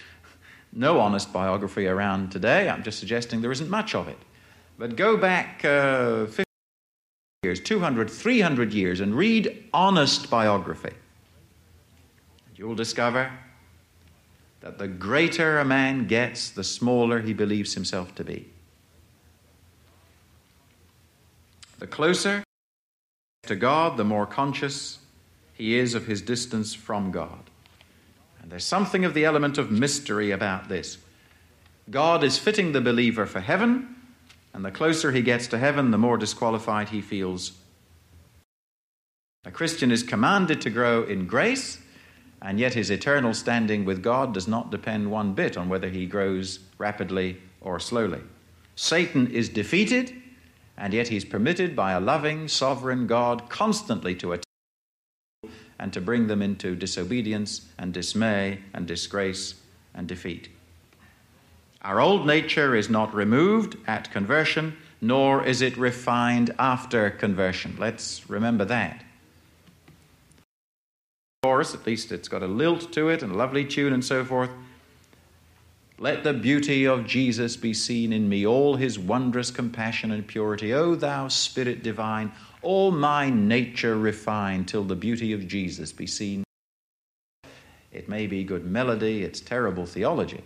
no 0.73 1.01
honest 1.01 1.33
biography 1.33 1.87
around 1.87 2.31
today, 2.31 2.69
I'm 2.69 2.83
just 2.85 3.01
suggesting 3.01 3.41
there 3.41 3.51
isn't 3.51 3.71
much 3.71 3.95
of 3.95 4.07
it. 4.07 4.19
But 4.79 4.95
go 4.95 5.17
back 5.17 5.65
uh, 5.65 6.27
50 6.27 6.48
years, 7.45 7.61
200, 7.61 8.11
300 8.11 8.73
years, 8.73 8.99
and 8.99 9.15
read 9.15 9.69
honest 9.73 10.29
biography. 10.29 10.93
And 12.49 12.59
you'll 12.59 12.75
discover 12.75 13.31
that 14.61 14.79
the 14.79 14.89
greater 14.89 15.61
a 15.61 15.65
man 15.65 16.09
gets, 16.09 16.51
the 16.51 16.65
smaller 16.65 17.21
he 17.21 17.33
believes 17.33 17.75
himself 17.75 18.13
to 18.17 18.25
be. 18.25 18.51
The 21.79 21.87
closer 21.87 22.43
to 23.45 23.55
God, 23.55 23.97
the 23.97 24.05
more 24.05 24.27
conscious 24.27 24.99
he 25.55 25.79
is 25.79 25.95
of 25.95 26.09
his 26.09 26.21
distance 26.21 26.75
from 26.75 27.13
God. 27.13 27.51
And 28.43 28.51
there's 28.51 28.65
something 28.65 29.05
of 29.05 29.15
the 29.15 29.25
element 29.25 29.59
of 29.59 29.71
mystery 29.71 30.33
about 30.33 30.69
this. 30.69 30.99
God 31.89 32.25
is 32.25 32.37
fitting 32.37 32.73
the 32.73 32.81
believer 32.81 33.27
for 33.27 33.39
heaven 33.39 33.95
and 34.53 34.65
the 34.65 34.71
closer 34.71 35.13
he 35.13 35.23
gets 35.23 35.47
to 35.49 35.59
heaven, 35.59 35.91
the 35.91 35.99
more 35.99 36.17
disqualified 36.17 36.89
he 36.89 37.01
feels. 37.01 37.53
A 39.45 39.51
Christian 39.51 39.91
is 39.91 40.03
commanded 40.03 40.61
to 40.63 40.71
grow 40.71 41.05
in 41.05 41.27
grace, 41.27 41.79
and 42.43 42.59
yet 42.59 42.75
his 42.75 42.91
eternal 42.91 43.35
standing 43.35 43.85
with 43.85 44.03
God 44.03 44.35
does 44.35 44.49
not 44.49 44.71
depend 44.71 45.11
one 45.11 45.35
bit 45.35 45.57
on 45.57 45.69
whether 45.69 45.89
he 45.89 46.07
grows 46.07 46.61
rapidly 46.77 47.41
or 47.61 47.81
slowly. 47.81 48.21
Satan 48.77 49.27
is 49.31 49.49
defeated, 49.49 50.13
and 50.77 50.93
yet 50.93 51.09
he's 51.09 51.25
permitted 51.25 51.75
by 51.75 51.93
a 51.93 52.01
loving, 52.01 52.47
sovereign 52.47 53.07
God 53.07 53.49
constantly 53.49 54.15
to 54.17 54.33
attack 54.33 54.45
and 55.79 55.93
to 55.93 56.01
bring 56.01 56.27
them 56.27 56.43
into 56.43 56.75
disobedience 56.75 57.67
and 57.79 57.93
dismay 57.93 58.61
and 58.75 58.87
disgrace 58.87 59.55
and 59.95 60.07
defeat. 60.07 60.49
Our 61.83 62.01
old 62.01 62.27
nature 62.27 62.75
is 62.75 62.91
not 62.91 63.15
removed 63.15 63.77
at 63.87 64.11
conversion, 64.11 64.77
nor 65.01 65.45
is 65.45 65.63
it 65.63 65.77
refined 65.77 66.53
after 66.59 67.09
conversion. 67.11 67.77
Let's 67.79 68.29
remember 68.29 68.65
that. 68.65 69.05
Chorus, 71.45 71.75
at 71.75 71.87
least 71.87 72.11
it's 72.11 72.27
got 72.27 72.43
a 72.43 72.49
lilt 72.49 72.93
to 72.95 73.09
it 73.11 73.23
and 73.23 73.33
a 73.33 73.37
lovely 73.37 73.65
tune 73.65 73.93
and 73.93 74.05
so 74.05 74.25
forth. 74.25 74.51
Let 76.01 76.25
the 76.25 76.33
beauty 76.33 76.85
of 76.85 77.07
Jesus 77.07 77.57
be 77.57 77.73
seen 77.75 78.13
in 78.13 78.29
me, 78.29 78.45
all 78.45 78.75
his 78.75 78.99
wondrous 78.99 79.53
compassion 79.53 80.11
and 80.11 80.27
purity. 80.27 80.73
O 80.75 80.97
thou 80.97 81.29
Spirit 81.29 81.85
divine, 81.85 82.33
all 82.61 82.91
my 82.91 83.31
nature 83.31 83.97
refine, 83.97 84.65
till 84.65 84.85
the 84.85 84.97
beauty 84.97 85.33
of 85.33 85.47
Jesus 85.47 85.93
be 85.93 86.09
seen. 86.09 86.43
It 87.93 88.09
may 88.09 88.27
be 88.27 88.43
good 88.43 88.65
melody, 88.65 89.23
it's 89.23 89.41
terrible 89.41 89.87
theology 89.87 90.43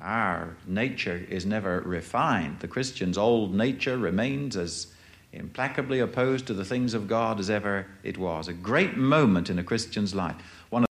our 0.00 0.56
nature 0.66 1.26
is 1.28 1.44
never 1.44 1.80
refined. 1.80 2.60
The 2.60 2.68
Christian's 2.68 3.18
old 3.18 3.54
nature 3.54 3.98
remains 3.98 4.56
as 4.56 4.88
implacably 5.32 6.00
opposed 6.00 6.46
to 6.46 6.54
the 6.54 6.64
things 6.64 6.94
of 6.94 7.06
God 7.08 7.38
as 7.38 7.50
ever 7.50 7.86
it 8.02 8.18
was. 8.18 8.48
A 8.48 8.52
great 8.52 8.96
moment 8.96 9.50
in 9.50 9.58
a 9.58 9.64
Christian's 9.64 10.14
life. 10.14 10.36
One 10.70 10.82
of 10.82 10.88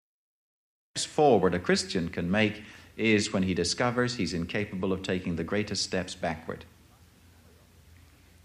the 0.94 1.00
steps 1.00 1.14
forward 1.14 1.54
a 1.54 1.58
Christian 1.58 2.08
can 2.08 2.30
make 2.30 2.62
is 2.96 3.32
when 3.32 3.42
he 3.42 3.54
discovers 3.54 4.14
he's 4.14 4.34
incapable 4.34 4.92
of 4.92 5.02
taking 5.02 5.36
the 5.36 5.44
greatest 5.44 5.82
steps 5.82 6.14
backward. 6.14 6.64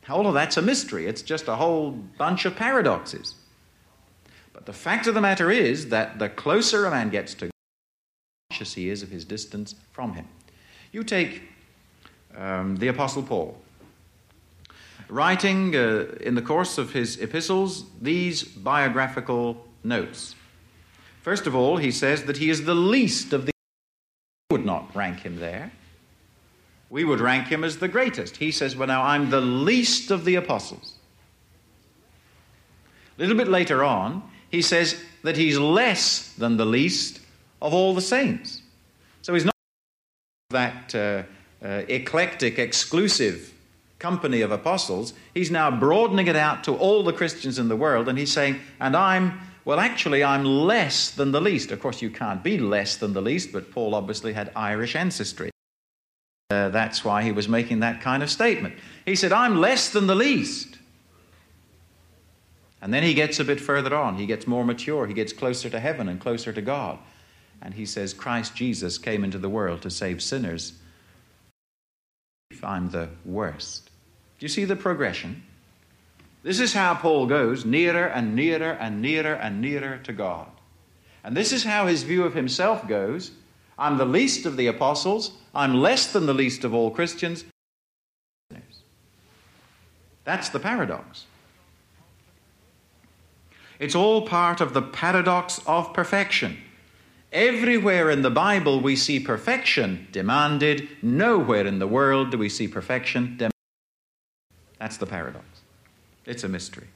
All 0.07 0.27
of 0.27 0.33
that's 0.33 0.57
a 0.57 0.61
mystery. 0.61 1.07
It's 1.07 1.21
just 1.21 1.47
a 1.47 1.55
whole 1.55 1.91
bunch 1.91 2.45
of 2.45 2.55
paradoxes. 2.55 3.35
But 4.53 4.65
the 4.65 4.73
fact 4.73 5.07
of 5.07 5.15
the 5.15 5.21
matter 5.21 5.49
is 5.51 5.89
that 5.89 6.19
the 6.19 6.29
closer 6.29 6.85
a 6.85 6.91
man 6.91 7.09
gets 7.09 7.33
to 7.35 7.45
God, 7.45 7.51
the 7.51 8.53
conscious 8.53 8.73
he 8.75 8.89
is 8.89 9.01
of 9.01 9.09
his 9.09 9.25
distance 9.25 9.75
from 9.91 10.13
him. 10.13 10.27
You 10.95 11.03
take 11.03 11.41
um, 12.37 12.77
the 12.77 12.87
Apostle 12.87 13.21
Paul, 13.21 13.57
writing 15.09 15.75
uh, 15.75 16.05
in 16.21 16.35
the 16.35 16.41
course 16.41 16.77
of 16.77 16.93
his 16.93 17.19
epistles 17.19 17.83
these 18.01 18.45
biographical 18.45 19.67
notes. 19.83 20.35
First 21.21 21.47
of 21.47 21.53
all, 21.53 21.75
he 21.75 21.91
says 21.91 22.23
that 22.23 22.37
he 22.37 22.49
is 22.49 22.63
the 22.63 22.73
least 22.73 23.33
of 23.33 23.45
the. 23.45 23.51
We 24.49 24.55
would 24.55 24.65
not 24.65 24.95
rank 24.95 25.19
him 25.19 25.35
there. 25.35 25.73
We 26.89 27.03
would 27.03 27.19
rank 27.19 27.47
him 27.47 27.65
as 27.65 27.79
the 27.79 27.89
greatest. 27.89 28.37
He 28.37 28.53
says, 28.53 28.77
Well, 28.77 28.87
now 28.87 29.03
I'm 29.03 29.29
the 29.29 29.41
least 29.41 30.11
of 30.11 30.23
the 30.23 30.35
apostles. 30.35 30.93
A 33.17 33.21
little 33.21 33.35
bit 33.35 33.49
later 33.49 33.83
on, 33.83 34.23
he 34.49 34.61
says 34.61 34.95
that 35.23 35.35
he's 35.35 35.59
less 35.59 36.31
than 36.35 36.55
the 36.55 36.65
least 36.65 37.19
of 37.61 37.73
all 37.73 37.93
the 37.93 38.01
saints. 38.01 38.61
So 39.23 39.33
he's 39.33 39.43
not 39.43 39.54
that 40.55 40.95
uh, 40.95 41.23
uh, 41.63 41.83
eclectic, 41.87 42.57
exclusive 42.57 43.53
company 43.99 44.41
of 44.41 44.51
apostles, 44.51 45.13
he's 45.33 45.51
now 45.51 45.71
broadening 45.71 46.27
it 46.27 46.35
out 46.35 46.63
to 46.63 46.75
all 46.75 47.03
the 47.03 47.13
Christians 47.13 47.59
in 47.59 47.67
the 47.67 47.75
world, 47.75 48.07
and 48.07 48.17
he's 48.17 48.31
saying, 48.31 48.59
and 48.79 48.95
I'm, 48.95 49.39
well, 49.63 49.79
actually, 49.79 50.23
I'm 50.23 50.43
less 50.43 51.11
than 51.11 51.31
the 51.31 51.41
least. 51.41 51.71
Of 51.71 51.79
course, 51.79 52.01
you 52.01 52.09
can't 52.09 52.43
be 52.43 52.57
less 52.57 52.97
than 52.97 53.13
the 53.13 53.21
least, 53.21 53.51
but 53.51 53.71
Paul 53.71 53.95
obviously 53.95 54.33
had 54.33 54.51
Irish 54.55 54.95
ancestry. 54.95 55.49
Uh, 56.51 56.69
that's 56.69 57.03
why 57.03 57.23
he 57.23 57.31
was 57.31 57.47
making 57.49 57.79
that 57.79 58.01
kind 58.01 58.21
of 58.21 58.29
statement. 58.29 58.75
He 59.05 59.15
said, 59.15 59.31
I'm 59.31 59.59
less 59.59 59.89
than 59.89 60.07
the 60.07 60.15
least. 60.15 60.77
And 62.81 62.93
then 62.93 63.01
he 63.01 63.15
gets 63.15 63.39
a 63.39 63.43
bit 63.43 63.59
further 63.59 63.95
on. 63.95 64.17
He 64.17 64.27
gets 64.27 64.45
more 64.45 64.63
mature. 64.63 65.07
He 65.07 65.15
gets 65.15 65.33
closer 65.33 65.69
to 65.71 65.79
heaven 65.79 66.07
and 66.07 66.19
closer 66.19 66.53
to 66.53 66.61
God. 66.61 66.99
And 67.61 67.73
he 67.73 67.85
says, 67.85 68.13
Christ 68.13 68.55
Jesus 68.55 68.97
came 68.97 69.23
into 69.23 69.37
the 69.37 69.49
world 69.49 69.81
to 69.81 69.89
save 69.89 70.21
sinners, 70.21 70.73
I'm 72.63 72.89
the 72.89 73.09
worst. 73.25 73.89
Do 74.39 74.45
you 74.45 74.49
see 74.49 74.65
the 74.65 74.75
progression? 74.75 75.43
This 76.43 76.59
is 76.59 76.73
how 76.73 76.93
Paul 76.93 77.25
goes 77.25 77.65
nearer 77.65 78.05
and 78.05 78.35
nearer 78.35 78.71
and 78.71 79.01
nearer 79.01 79.33
and 79.33 79.61
nearer 79.61 79.97
to 80.03 80.13
God. 80.13 80.47
And 81.23 81.35
this 81.35 81.51
is 81.51 81.63
how 81.63 81.87
his 81.87 82.03
view 82.03 82.23
of 82.23 82.33
himself 82.33 82.87
goes 82.87 83.31
I'm 83.77 83.97
the 83.97 84.05
least 84.05 84.45
of 84.45 84.55
the 84.55 84.67
apostles, 84.67 85.31
I'm 85.53 85.73
less 85.73 86.11
than 86.11 86.27
the 86.27 86.33
least 86.33 86.63
of 86.63 86.73
all 86.73 86.91
Christians. 86.91 87.45
That's 90.23 90.49
the 90.49 90.59
paradox. 90.59 91.25
It's 93.79 93.95
all 93.95 94.27
part 94.27 94.59
of 94.59 94.73
the 94.73 94.81
paradox 94.81 95.61
of 95.67 95.93
perfection. 95.93 96.57
Everywhere 97.35 98.11
in 98.11 98.21
the 98.21 98.29
Bible 98.29 98.79
we 98.79 98.95
see 98.95 99.19
perfection 99.19 100.07
demanded, 100.13 100.87
nowhere 101.01 101.67
in 101.67 101.79
the 101.79 101.87
world 101.87 102.31
do 102.31 102.37
we 102.37 102.47
see 102.47 102.65
perfection 102.65 103.35
demanded. 103.35 103.51
That's 104.79 104.95
the 104.95 105.05
paradox. 105.05 105.45
It's 106.25 106.45
a 106.45 106.47
mystery. 106.47 106.87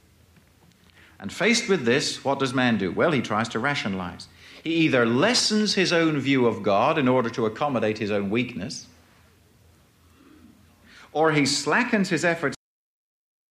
And 1.19 1.29
faced 1.29 1.67
with 1.67 1.84
this, 1.84 2.24
what 2.24 2.39
does 2.39 2.53
man 2.53 2.77
do? 2.77 2.89
Well, 2.89 3.12
he 3.12 3.22
tries 3.22 3.50
to 3.50 3.60
rationalize. 3.60 4.29
He 4.63 4.75
either 4.75 5.05
lessens 5.05 5.74
his 5.74 5.91
own 5.91 6.17
view 6.22 6.46
of 6.46 6.63
God 6.63 6.98
in 6.98 7.10
order 7.10 7.29
to 7.31 7.46
accommodate 7.46 7.98
his 7.98 8.10
own 8.10 8.29
weakness, 8.29 8.88
or 11.12 11.34
he 11.34 11.46
slackens 11.46 12.08
his 12.08 12.24
efforts 12.24 12.55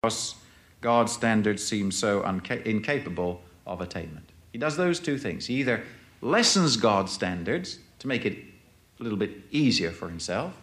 because 0.01 0.37
God's 0.81 1.13
standards 1.13 1.63
seem 1.63 1.93
so 1.93 2.23
incapable 2.65 3.43
of 3.67 3.83
attainment. 3.83 4.31
He 4.53 4.59
does 4.59 4.79
those 4.79 4.99
two 4.99 5.19
things. 5.19 5.45
He 5.45 5.57
either 5.57 5.83
lessens 6.21 6.77
God's 6.77 7.13
standards 7.13 7.79
to 8.01 8.09
make 8.09 8.25
it 8.25 8.39
a 8.99 9.03
little 9.03 9.19
bit 9.19 9.31
easier 9.51 9.91
for 9.91 10.09
himself. 10.09 10.55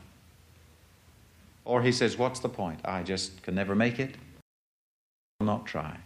Or 1.63 1.81
he 1.81 1.91
says, 1.91 2.17
What's 2.17 2.39
the 2.39 2.49
point? 2.49 2.79
I 2.85 3.03
just 3.03 3.41
can 3.41 3.55
never 3.55 3.75
make 3.75 3.99
it. 3.99 4.15
I'll 5.39 5.47
not 5.47 5.65
try. 5.65 5.97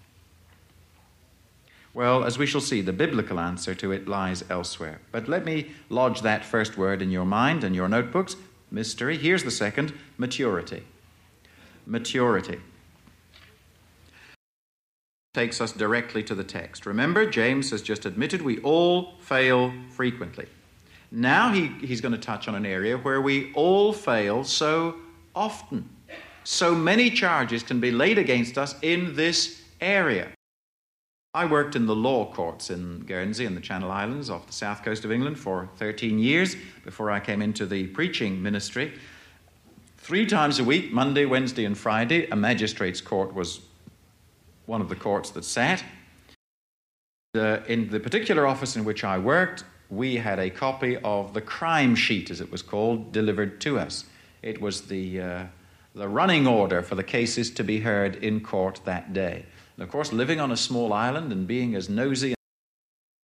Well, 1.94 2.24
as 2.24 2.38
we 2.38 2.46
shall 2.46 2.62
see, 2.62 2.82
the 2.82 2.94
biblical 2.94 3.39
answer 3.39 3.74
to 3.75 3.91
it 3.91 4.08
lies 4.08 4.44
elsewhere. 4.50 5.01
But 5.12 5.27
let 5.27 5.44
me 5.44 5.72
lodge 5.89 6.22
that 6.22 6.46
first 6.46 6.77
word 6.77 7.01
in 7.01 7.10
your 7.10 7.25
mind 7.25 7.63
and 7.63 7.75
your 7.75 7.89
notebooks 7.89 8.36
mystery. 8.72 9.18
Here's 9.18 9.44
the 9.44 9.51
second 9.51 9.94
maturity. 10.18 10.84
Maturity 11.86 12.60
takes 15.33 15.62
us 15.62 15.71
directly 15.71 16.24
to 16.24 16.33
the 16.33 16.43
text. 16.43 16.86
Remember, 16.86 17.29
James 17.29 17.69
has 17.69 17.83
just 17.83 18.05
admitted 18.05 18.41
we 18.41 18.59
all 18.62 19.13
fail 19.19 19.71
frequently. 19.89 20.48
Now 21.12 21.51
he, 21.51 21.67
he's 21.86 22.01
going 22.01 22.13
to 22.13 22.17
touch 22.19 22.48
on 22.48 22.55
an 22.55 22.65
area 22.65 22.98
where 22.98 23.21
we 23.21 23.53
all 23.53 23.93
fail 23.93 24.43
so 24.43 24.95
often. 25.36 25.88
So 26.43 26.74
many 26.74 27.12
charges 27.12 27.62
can 27.62 27.79
be 27.79 27.91
laid 27.91 28.17
against 28.17 28.57
us 28.57 28.75
in 28.81 29.15
this 29.15 29.62
area. 29.81 30.29
I 31.36 31.45
worked 31.45 31.75
in 31.75 31.86
the 31.86 31.95
law 31.95 32.33
courts 32.33 32.71
in 32.71 33.01
Guernsey 33.01 33.45
and 33.45 33.55
the 33.55 33.62
Channel 33.62 33.91
Islands 33.91 34.31
off 34.31 34.48
the 34.48 34.53
south 34.53 34.83
coast 34.83 35.05
of 35.05 35.12
England 35.12 35.38
for 35.38 35.69
13 35.77 36.17
years 36.17 36.55
before 36.83 37.12
I 37.12 37.19
came 37.19 37.43
into 37.43 37.67
the 37.67 37.86
preaching 37.88 38.41
ministry. 38.41 38.93
Three 39.98 40.25
times 40.25 40.57
a 40.57 40.63
week, 40.63 40.91
Monday, 40.91 41.25
Wednesday, 41.25 41.65
and 41.65 41.77
Friday, 41.77 42.27
a 42.31 42.36
magistrate's 42.36 43.00
court 43.00 43.36
was 43.36 43.59
one 44.69 44.81
of 44.81 44.88
the 44.88 44.95
courts 44.95 45.31
that 45.31 45.43
sat. 45.43 45.83
Uh, 47.35 47.57
in 47.67 47.89
the 47.89 47.99
particular 47.99 48.45
office 48.45 48.75
in 48.75 48.85
which 48.85 49.03
I 49.03 49.17
worked, 49.17 49.63
we 49.89 50.17
had 50.17 50.38
a 50.38 50.51
copy 50.51 50.95
of 50.97 51.33
the 51.33 51.41
crime 51.41 51.95
sheet, 51.95 52.29
as 52.29 52.39
it 52.39 52.51
was 52.51 52.61
called, 52.61 53.11
delivered 53.11 53.59
to 53.61 53.79
us. 53.79 54.05
It 54.43 54.61
was 54.61 54.83
the, 54.83 55.21
uh, 55.21 55.43
the 55.95 56.07
running 56.07 56.45
order 56.45 56.83
for 56.83 56.93
the 56.93 57.03
cases 57.03 57.49
to 57.51 57.63
be 57.63 57.79
heard 57.79 58.17
in 58.17 58.41
court 58.41 58.81
that 58.85 59.11
day. 59.11 59.43
And 59.75 59.83
of 59.83 59.89
course, 59.89 60.13
living 60.13 60.39
on 60.39 60.51
a 60.51 60.57
small 60.57 60.93
island 60.93 61.31
and 61.31 61.47
being 61.47 61.73
as 61.73 61.89
nosy 61.89 62.36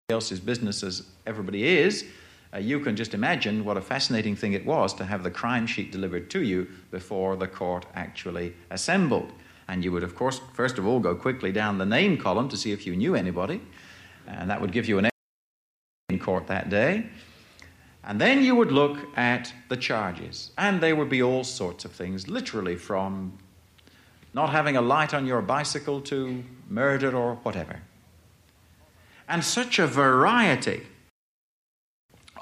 else's 0.09 0.41
business 0.41 0.83
as 0.83 1.07
everybody 1.27 1.65
is, 1.65 2.07
uh, 2.55 2.59
you 2.59 2.81
can 2.81 2.97
just 2.97 3.13
imagine 3.13 3.67
what 3.67 3.77
a 3.77 3.83
fascinating 3.83 4.35
thing 4.35 4.55
it 4.55 4.65
was 4.65 4.95
to 4.95 5.05
have 5.05 5.23
the 5.23 5.31
crime 5.31 5.67
sheet 5.67 5.93
delivered 5.93 6.31
to 6.31 6.43
you 6.43 6.69
before 6.91 7.37
the 7.37 7.49
court 7.49 7.85
actually 7.95 8.55
assembled. 8.71 9.31
And 9.69 9.85
you 9.85 9.93
would, 9.93 10.03
of 10.03 10.15
course, 10.15 10.41
first 10.53 10.79
of 10.79 10.87
all, 10.87 11.01
go 11.01 11.15
quickly 11.15 11.53
down 11.53 11.79
the 11.79 11.87
name 11.87 12.19
column 12.19 12.49
to 12.51 12.57
see 12.57 12.73
if 12.73 12.87
you 12.87 12.95
knew 12.97 13.15
anybody. 13.15 13.61
And 14.27 14.51
that 14.51 14.61
would 14.61 14.73
give 14.73 14.87
you 14.87 14.99
an 14.99 15.09
in 16.09 16.19
court 16.19 16.47
that 16.49 16.71
day. 16.71 17.07
And 18.03 18.21
then 18.21 18.45
you 18.45 18.55
would 18.55 18.71
look 18.71 18.99
at 19.17 19.53
the 19.69 19.77
charges. 19.77 20.51
And 20.59 20.81
they 20.81 20.93
would 20.93 21.09
be 21.09 21.23
all 21.23 21.45
sorts 21.45 21.85
of 21.85 21.93
things, 21.93 22.29
literally 22.29 22.77
from 22.77 23.39
not 24.35 24.51
having 24.51 24.77
a 24.77 24.83
light 24.83 25.15
on 25.15 25.27
your 25.27 25.41
bicycle 25.41 26.01
to 26.03 26.45
murder 26.69 27.17
or 27.17 27.37
whatever. 27.37 27.81
And 29.27 29.43
such 29.43 29.79
a 29.79 29.87
variety 29.87 30.83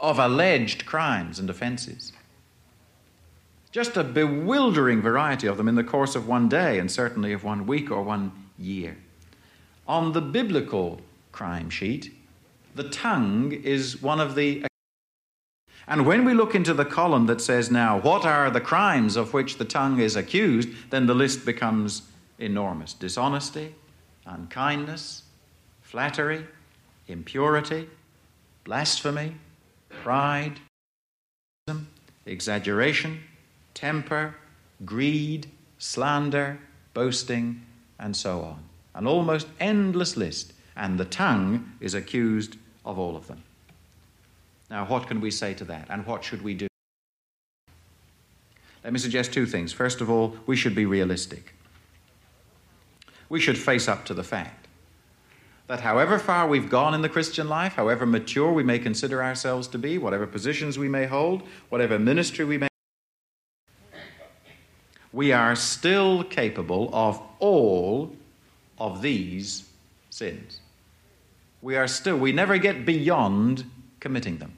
of 0.00 0.18
alleged 0.18 0.84
crimes 0.84 1.38
and 1.38 1.48
offenses. 1.48 2.12
Just 3.72 3.96
a 3.96 4.04
bewildering 4.04 5.00
variety 5.00 5.46
of 5.46 5.56
them 5.56 5.66
in 5.66 5.76
the 5.76 5.82
course 5.82 6.14
of 6.14 6.28
one 6.28 6.48
day 6.48 6.78
and 6.78 6.90
certainly 6.90 7.32
of 7.32 7.42
one 7.42 7.66
week 7.66 7.90
or 7.90 8.02
one 8.02 8.30
year. 8.58 8.98
On 9.88 10.12
the 10.12 10.20
biblical 10.20 11.00
crime 11.32 11.70
sheet, 11.70 12.14
the 12.74 12.88
tongue 12.90 13.50
is 13.52 14.00
one 14.02 14.20
of 14.20 14.34
the. 14.34 14.66
And 15.88 16.06
when 16.06 16.26
we 16.26 16.34
look 16.34 16.54
into 16.54 16.74
the 16.74 16.84
column 16.84 17.26
that 17.26 17.40
says 17.40 17.70
now, 17.70 17.98
what 17.98 18.26
are 18.26 18.50
the 18.50 18.60
crimes 18.60 19.16
of 19.16 19.32
which 19.32 19.56
the 19.56 19.64
tongue 19.64 19.98
is 20.00 20.16
accused, 20.16 20.68
then 20.90 21.06
the 21.06 21.14
list 21.14 21.46
becomes 21.46 22.02
enormous 22.38 22.92
dishonesty, 22.92 23.74
unkindness, 24.26 25.22
flattery, 25.80 26.46
impurity, 27.08 27.88
blasphemy, 28.64 29.34
pride, 30.02 30.60
exaggeration, 32.26 33.20
temper, 33.74 34.34
greed, 34.84 35.48
slander, 35.78 36.58
boasting, 36.94 37.62
and 37.98 38.16
so 38.16 38.42
on. 38.42 38.64
An 38.94 39.06
almost 39.06 39.46
endless 39.58 40.16
list, 40.16 40.52
and 40.76 40.98
the 40.98 41.04
tongue 41.04 41.72
is 41.80 41.94
accused 41.94 42.56
of 42.84 42.98
all 42.98 43.16
of 43.16 43.26
them. 43.26 43.42
Now, 44.70 44.86
what 44.86 45.06
can 45.06 45.20
we 45.20 45.30
say 45.30 45.54
to 45.54 45.64
that, 45.66 45.86
and 45.90 46.06
what 46.06 46.24
should 46.24 46.42
we 46.42 46.54
do? 46.54 46.66
Let 48.84 48.92
me 48.92 48.98
suggest 48.98 49.32
two 49.32 49.46
things. 49.46 49.72
First 49.72 50.00
of 50.00 50.10
all, 50.10 50.36
we 50.46 50.56
should 50.56 50.74
be 50.74 50.86
realistic. 50.86 51.54
We 53.28 53.40
should 53.40 53.56
face 53.56 53.88
up 53.88 54.04
to 54.06 54.14
the 54.14 54.24
fact 54.24 54.66
that 55.68 55.80
however 55.80 56.18
far 56.18 56.46
we've 56.46 56.68
gone 56.68 56.92
in 56.92 57.00
the 57.00 57.08
Christian 57.08 57.48
life, 57.48 57.74
however 57.74 58.04
mature 58.04 58.52
we 58.52 58.62
may 58.62 58.78
consider 58.78 59.22
ourselves 59.22 59.68
to 59.68 59.78
be, 59.78 59.96
whatever 59.96 60.26
positions 60.26 60.78
we 60.78 60.88
may 60.88 61.06
hold, 61.06 61.42
whatever 61.70 61.98
ministry 61.98 62.44
we 62.44 62.58
may 62.58 62.68
we 65.12 65.32
are 65.32 65.54
still 65.54 66.24
capable 66.24 66.90
of 66.92 67.20
all 67.38 68.14
of 68.78 69.02
these 69.02 69.68
sins. 70.10 70.60
We 71.60 71.76
are 71.76 71.86
still, 71.86 72.16
we 72.16 72.32
never 72.32 72.58
get 72.58 72.86
beyond 72.86 73.64
committing 74.00 74.38
them. 74.38 74.56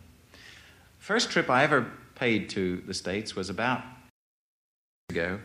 First 0.99 1.31
trip 1.31 1.51
I 1.51 1.65
ever 1.65 1.91
paid 2.15 2.49
to 2.51 2.83
the 2.87 2.95
States 2.95 3.37
was 3.37 3.51
about 3.51 3.83
ago, 5.11 5.39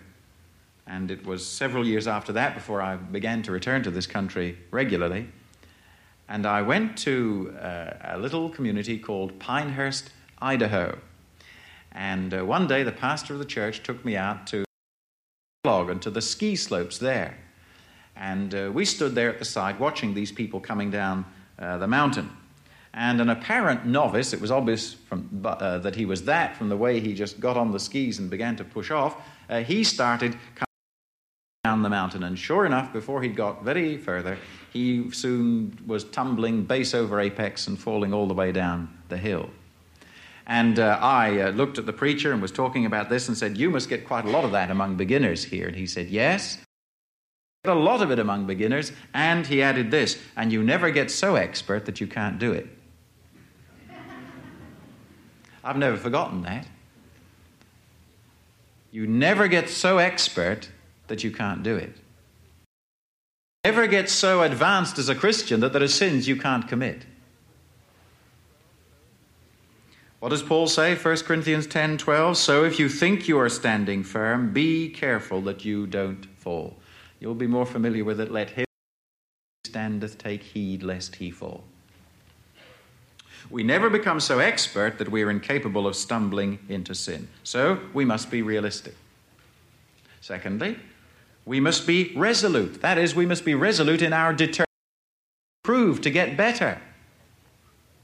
and 0.88 1.12
it 1.12 1.26
was 1.26 1.46
several 1.46 1.86
years 1.86 2.08
after 2.08 2.32
that 2.34 2.56
before 2.56 2.82
I 2.82 2.96
began 2.96 3.44
to 3.44 3.52
return 3.52 3.84
to 3.84 3.92
this 3.92 4.08
country 4.08 4.58
regularly. 4.72 5.28
And 6.30 6.46
I 6.46 6.62
went 6.62 6.98
to 7.00 7.54
uh, 7.60 7.94
a 8.02 8.18
little 8.18 8.50
community 8.50 9.00
called 9.00 9.38
Pinehurst, 9.40 10.12
Idaho. 10.40 11.00
And 11.92 12.34
uh, 12.34 12.46
one 12.46 12.68
day 12.68 12.84
the 12.84 12.92
pastor 12.92 13.34
of 13.34 13.40
the 13.40 13.46
church 13.46 13.84
took 13.84 14.06
me 14.06 14.16
out 14.16 14.48
to 14.48 14.64
and 15.66 16.02
to 16.02 16.10
the 16.10 16.22
ski 16.22 16.56
slopes 16.56 16.98
there. 17.00 17.38
And 18.16 18.56
uh, 18.56 18.72
we 18.74 18.86
stood 18.86 19.14
there 19.14 19.30
at 19.30 19.40
the 19.40 19.46
side 19.46 19.78
watching 19.78 20.14
these 20.14 20.32
people 20.32 20.62
coming 20.62 20.90
down 20.90 21.26
uh, 21.60 21.78
the 21.78 21.88
mountain. 21.88 22.30
And 22.94 23.20
an 23.20 23.30
apparent 23.30 23.86
novice, 23.86 24.32
it 24.32 24.40
was 24.40 24.52
obvious 24.52 24.94
from, 24.94 25.42
uh, 25.44 25.80
that 25.80 25.98
he 25.98 26.06
was 26.06 26.24
that 26.24 26.56
from 26.56 26.70
the 26.70 26.78
way 26.78 27.02
he 27.02 27.14
just 27.14 27.42
got 27.42 27.58
on 27.58 27.74
the 27.74 27.80
skis 27.80 28.20
and 28.20 28.30
began 28.30 28.56
to 28.56 28.64
push 28.64 28.90
off, 28.90 29.18
uh, 29.50 29.60
he 29.60 29.84
started 29.84 30.32
coming 30.56 30.66
down 31.66 31.84
the 31.84 31.90
mountain. 31.90 32.24
And 32.24 32.40
sure 32.40 32.66
enough, 32.66 32.94
before 32.94 33.22
he'd 33.22 33.36
got 33.36 33.62
very 33.62 33.98
further, 33.98 34.38
he 34.72 35.12
soon 35.12 35.78
was 35.86 36.06
tumbling 36.06 36.64
base 36.64 36.94
over 36.94 37.20
apex 37.20 37.68
and 37.68 37.78
falling 37.78 38.14
all 38.14 38.28
the 38.28 38.34
way 38.34 38.54
down 38.54 38.98
the 39.10 39.18
hill. 39.18 39.50
And 40.50 40.80
uh, 40.80 40.98
I 41.00 41.42
uh, 41.42 41.50
looked 41.52 41.78
at 41.78 41.86
the 41.86 41.94
preacher 41.94 42.34
and 42.34 42.42
was 42.42 42.52
talking 42.52 42.88
about 42.88 43.08
this 43.08 43.28
and 43.28 43.38
said, 43.38 43.56
You 43.56 43.70
must 43.70 43.88
get 43.88 44.08
quite 44.08 44.26
a 44.26 44.32
lot 44.32 44.44
of 44.44 44.52
that 44.54 44.72
among 44.72 44.96
beginners 44.96 45.44
here. 45.44 45.68
And 45.68 45.76
he 45.76 45.86
said, 45.86 46.10
Yes. 46.10 46.58
A 47.66 47.76
lot 47.76 48.02
of 48.02 48.10
it 48.10 48.18
among 48.18 48.48
beginners. 48.48 48.92
And 49.14 49.46
he 49.46 49.62
added 49.62 49.92
this, 49.92 50.18
and 50.36 50.52
you 50.52 50.64
never 50.64 50.90
get 50.90 51.12
so 51.12 51.36
expert 51.36 51.86
that 51.86 52.02
you 52.02 52.08
can't 52.08 52.40
do 52.40 52.52
it. 52.52 52.68
I've 55.64 55.78
never 55.78 55.98
forgotten 55.98 56.42
that. 56.42 56.66
You 58.92 59.06
never 59.06 59.48
get 59.48 59.70
so 59.70 60.00
expert 60.00 60.70
that 61.10 61.24
you 61.24 61.30
can't 61.30 61.62
do 61.62 61.76
it. 61.76 61.96
Never 63.66 63.86
get 63.86 64.10
so 64.10 64.42
advanced 64.42 64.98
as 64.98 65.10
a 65.10 65.16
Christian 65.16 65.60
that 65.60 65.74
there 65.74 65.84
are 65.84 65.88
sins 65.88 66.28
you 66.28 66.38
can't 66.38 66.68
commit. 66.68 67.06
What 70.20 70.30
does 70.30 70.44
Paul 70.44 70.68
say? 70.68 70.96
1 70.96 71.18
Corinthians 71.18 71.66
10 71.66 71.98
12. 71.98 72.38
So 72.38 72.66
if 72.66 72.78
you 72.78 72.90
think 72.90 73.28
you 73.28 73.40
are 73.40 73.50
standing 73.50 74.04
firm, 74.04 74.52
be 74.52 74.90
careful 74.90 75.42
that 75.44 75.64
you 75.64 75.88
don't 75.88 76.26
fall. 76.38 76.78
You'll 77.20 77.36
be 77.36 77.48
more 77.48 77.66
familiar 77.66 78.04
with 78.04 78.20
it. 78.20 78.32
Let 78.32 78.50
him 78.50 78.66
who 79.64 79.70
standeth 79.70 80.18
take 80.18 80.44
heed 80.44 80.84
lest 80.84 81.16
he 81.16 81.32
fall. 81.32 81.64
We 83.50 83.64
never 83.64 83.90
become 83.90 84.20
so 84.20 84.40
expert 84.40 84.98
that 84.98 85.10
we 85.10 85.24
are 85.24 85.32
incapable 85.32 85.88
of 85.88 85.96
stumbling 85.96 86.60
into 86.68 86.94
sin. 86.94 87.30
So 87.44 87.80
we 87.94 88.04
must 88.04 88.30
be 88.30 88.42
realistic. 88.42 88.96
Secondly, 90.22 90.78
we 91.46 91.60
must 91.60 91.88
be 91.88 92.14
resolute. 92.16 92.82
That 92.82 92.98
is, 92.98 93.16
we 93.16 93.26
must 93.26 93.46
be 93.46 93.56
resolute 93.56 94.02
in 94.02 94.14
our 94.14 94.34
determination 94.34 94.66
to 95.66 95.98
to 95.98 96.10
get 96.12 96.36
better. 96.36 96.82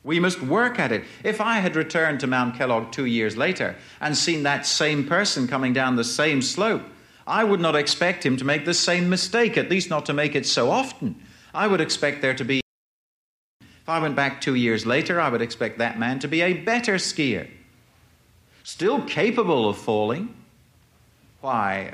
We 0.06 0.20
must 0.20 0.40
work 0.40 0.78
at 0.78 0.92
it. 0.92 1.04
If 1.24 1.42
I 1.42 1.56
had 1.56 1.76
returned 1.76 2.20
to 2.20 2.28
Mount 2.28 2.56
Kellogg 2.56 2.92
two 2.92 3.06
years 3.06 3.36
later 3.36 3.76
and 4.00 4.16
seen 4.16 4.44
that 4.44 4.68
same 4.68 5.08
person 5.08 5.48
coming 5.48 5.74
down 5.74 5.96
the 5.96 6.04
same 6.04 6.44
slope, 6.44 6.84
I 7.26 7.44
would 7.44 7.60
not 7.60 7.76
expect 7.76 8.24
him 8.24 8.38
to 8.38 8.46
make 8.46 8.66
the 8.66 8.74
same 8.76 9.10
mistake, 9.10 9.58
at 9.58 9.72
least 9.72 9.90
not 9.90 10.06
to 10.06 10.14
make 10.14 10.36
it 10.36 10.46
so 10.46 10.70
often. 10.70 11.16
I 11.56 11.66
would 11.66 11.82
expect 11.82 12.22
there 12.22 12.36
to 12.36 12.46
be 12.46 12.62
if 13.62 13.90
I 13.90 14.00
went 14.00 14.16
back 14.16 14.42
two 14.42 14.56
years 14.56 14.86
later, 14.86 15.20
I 15.22 15.30
would 15.30 15.42
expect 15.42 15.78
that 15.80 16.00
man 16.00 16.18
to 16.20 16.28
be 16.28 16.42
a 16.42 16.54
better 16.54 16.96
skier. 16.96 17.48
Still 18.64 19.04
capable 19.04 19.70
of 19.70 19.78
falling. 19.78 20.36
Why? 21.42 21.94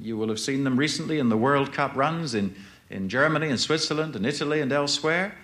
You 0.00 0.16
will 0.16 0.28
have 0.28 0.40
seen 0.40 0.64
them 0.64 0.76
recently 0.76 1.20
in 1.20 1.28
the 1.28 1.36
World 1.36 1.72
Cup 1.72 1.94
runs 1.94 2.34
in, 2.34 2.56
in 2.90 3.08
Germany 3.08 3.50
and 3.50 3.60
Switzerland 3.60 4.16
and 4.16 4.26
Italy 4.26 4.60
and 4.60 4.72
elsewhere. 4.72 5.34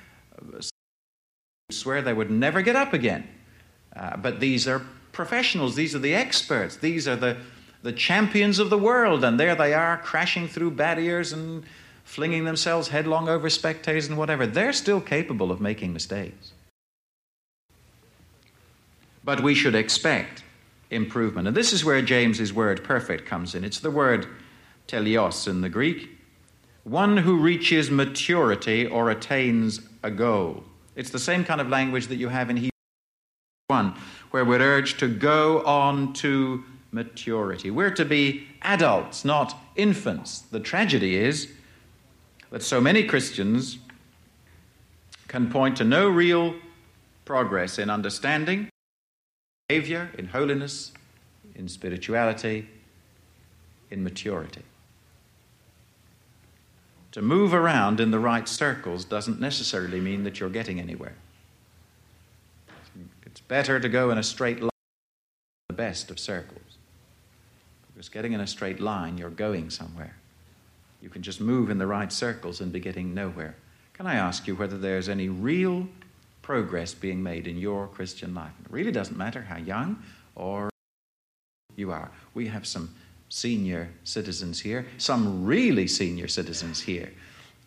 Swear 1.70 2.02
they 2.02 2.12
would 2.12 2.30
never 2.30 2.62
get 2.62 2.76
up 2.76 2.92
again. 2.92 3.26
Uh, 3.96 4.16
but 4.16 4.40
these 4.40 4.68
are 4.68 4.82
professionals, 5.12 5.74
these 5.74 5.94
are 5.94 6.00
the 6.00 6.14
experts, 6.14 6.76
these 6.76 7.08
are 7.08 7.16
the, 7.16 7.36
the 7.82 7.92
champions 7.92 8.58
of 8.58 8.68
the 8.68 8.78
world, 8.78 9.24
and 9.24 9.38
there 9.38 9.54
they 9.54 9.72
are 9.72 9.96
crashing 9.98 10.48
through 10.48 10.72
barriers 10.72 11.32
and 11.32 11.64
flinging 12.04 12.44
themselves 12.44 12.88
headlong 12.88 13.28
over 13.28 13.48
spectators 13.48 14.08
and 14.08 14.18
whatever, 14.18 14.46
they're 14.46 14.72
still 14.72 15.00
capable 15.00 15.50
of 15.50 15.60
making 15.60 15.92
mistakes. 15.92 16.52
But 19.24 19.42
we 19.42 19.54
should 19.54 19.74
expect 19.74 20.42
improvement. 20.90 21.48
And 21.48 21.56
this 21.56 21.72
is 21.72 21.84
where 21.84 22.02
James's 22.02 22.52
word 22.52 22.84
perfect 22.84 23.24
comes 23.24 23.54
in. 23.54 23.64
It's 23.64 23.80
the 23.80 23.90
word 23.90 24.26
teleios 24.86 25.48
in 25.48 25.62
the 25.62 25.70
Greek, 25.70 26.10
one 26.82 27.16
who 27.16 27.38
reaches 27.38 27.90
maturity 27.90 28.86
or 28.86 29.10
attains 29.10 29.80
a 30.02 30.10
goal. 30.10 30.64
It's 30.96 31.10
the 31.10 31.18
same 31.18 31.44
kind 31.44 31.60
of 31.60 31.68
language 31.68 32.06
that 32.08 32.16
you 32.16 32.28
have 32.28 32.50
in 32.50 32.56
Hebrews 32.56 32.70
1, 33.68 33.94
where 34.30 34.44
we're 34.44 34.60
urged 34.60 34.98
to 35.00 35.08
go 35.08 35.62
on 35.64 36.12
to 36.14 36.64
maturity. 36.92 37.70
We're 37.70 37.90
to 37.90 38.04
be 38.04 38.46
adults, 38.62 39.24
not 39.24 39.56
infants. 39.74 40.40
The 40.40 40.60
tragedy 40.60 41.16
is 41.16 41.52
that 42.50 42.62
so 42.62 42.80
many 42.80 43.04
Christians 43.04 43.78
can 45.26 45.50
point 45.50 45.76
to 45.78 45.84
no 45.84 46.08
real 46.08 46.54
progress 47.24 47.78
in 47.78 47.90
understanding, 47.90 48.68
behavior, 49.68 50.10
in 50.16 50.28
holiness, 50.28 50.92
in 51.56 51.68
spirituality, 51.68 52.68
in 53.90 54.04
maturity. 54.04 54.62
To 57.14 57.22
move 57.22 57.54
around 57.54 58.00
in 58.00 58.10
the 58.10 58.18
right 58.18 58.48
circles 58.48 59.04
doesn't 59.04 59.40
necessarily 59.40 60.00
mean 60.00 60.24
that 60.24 60.40
you're 60.40 60.50
getting 60.50 60.80
anywhere. 60.80 61.14
It's 63.24 63.40
better 63.40 63.78
to 63.78 63.88
go 63.88 64.10
in 64.10 64.18
a 64.18 64.22
straight 64.24 64.60
line, 64.60 64.70
the 65.68 65.74
best 65.74 66.10
of 66.10 66.18
circles. 66.18 66.76
Because 67.86 68.08
getting 68.08 68.32
in 68.32 68.40
a 68.40 68.48
straight 68.48 68.80
line, 68.80 69.16
you're 69.16 69.30
going 69.30 69.70
somewhere. 69.70 70.16
You 71.00 71.08
can 71.08 71.22
just 71.22 71.40
move 71.40 71.70
in 71.70 71.78
the 71.78 71.86
right 71.86 72.12
circles 72.12 72.60
and 72.60 72.72
be 72.72 72.80
getting 72.80 73.14
nowhere. 73.14 73.54
Can 73.92 74.08
I 74.08 74.16
ask 74.16 74.48
you 74.48 74.56
whether 74.56 74.76
there's 74.76 75.08
any 75.08 75.28
real 75.28 75.86
progress 76.42 76.94
being 76.94 77.22
made 77.22 77.46
in 77.46 77.58
your 77.58 77.86
Christian 77.86 78.34
life? 78.34 78.50
It 78.64 78.72
really 78.72 78.90
doesn't 78.90 79.16
matter 79.16 79.42
how 79.42 79.58
young 79.58 80.02
or 80.34 80.68
you 81.76 81.92
are. 81.92 82.10
We 82.34 82.48
have 82.48 82.66
some 82.66 82.92
senior 83.28 83.88
citizens 84.04 84.60
here, 84.60 84.86
some 84.98 85.44
really 85.44 85.86
senior 85.86 86.28
citizens 86.28 86.80
here. 86.80 87.12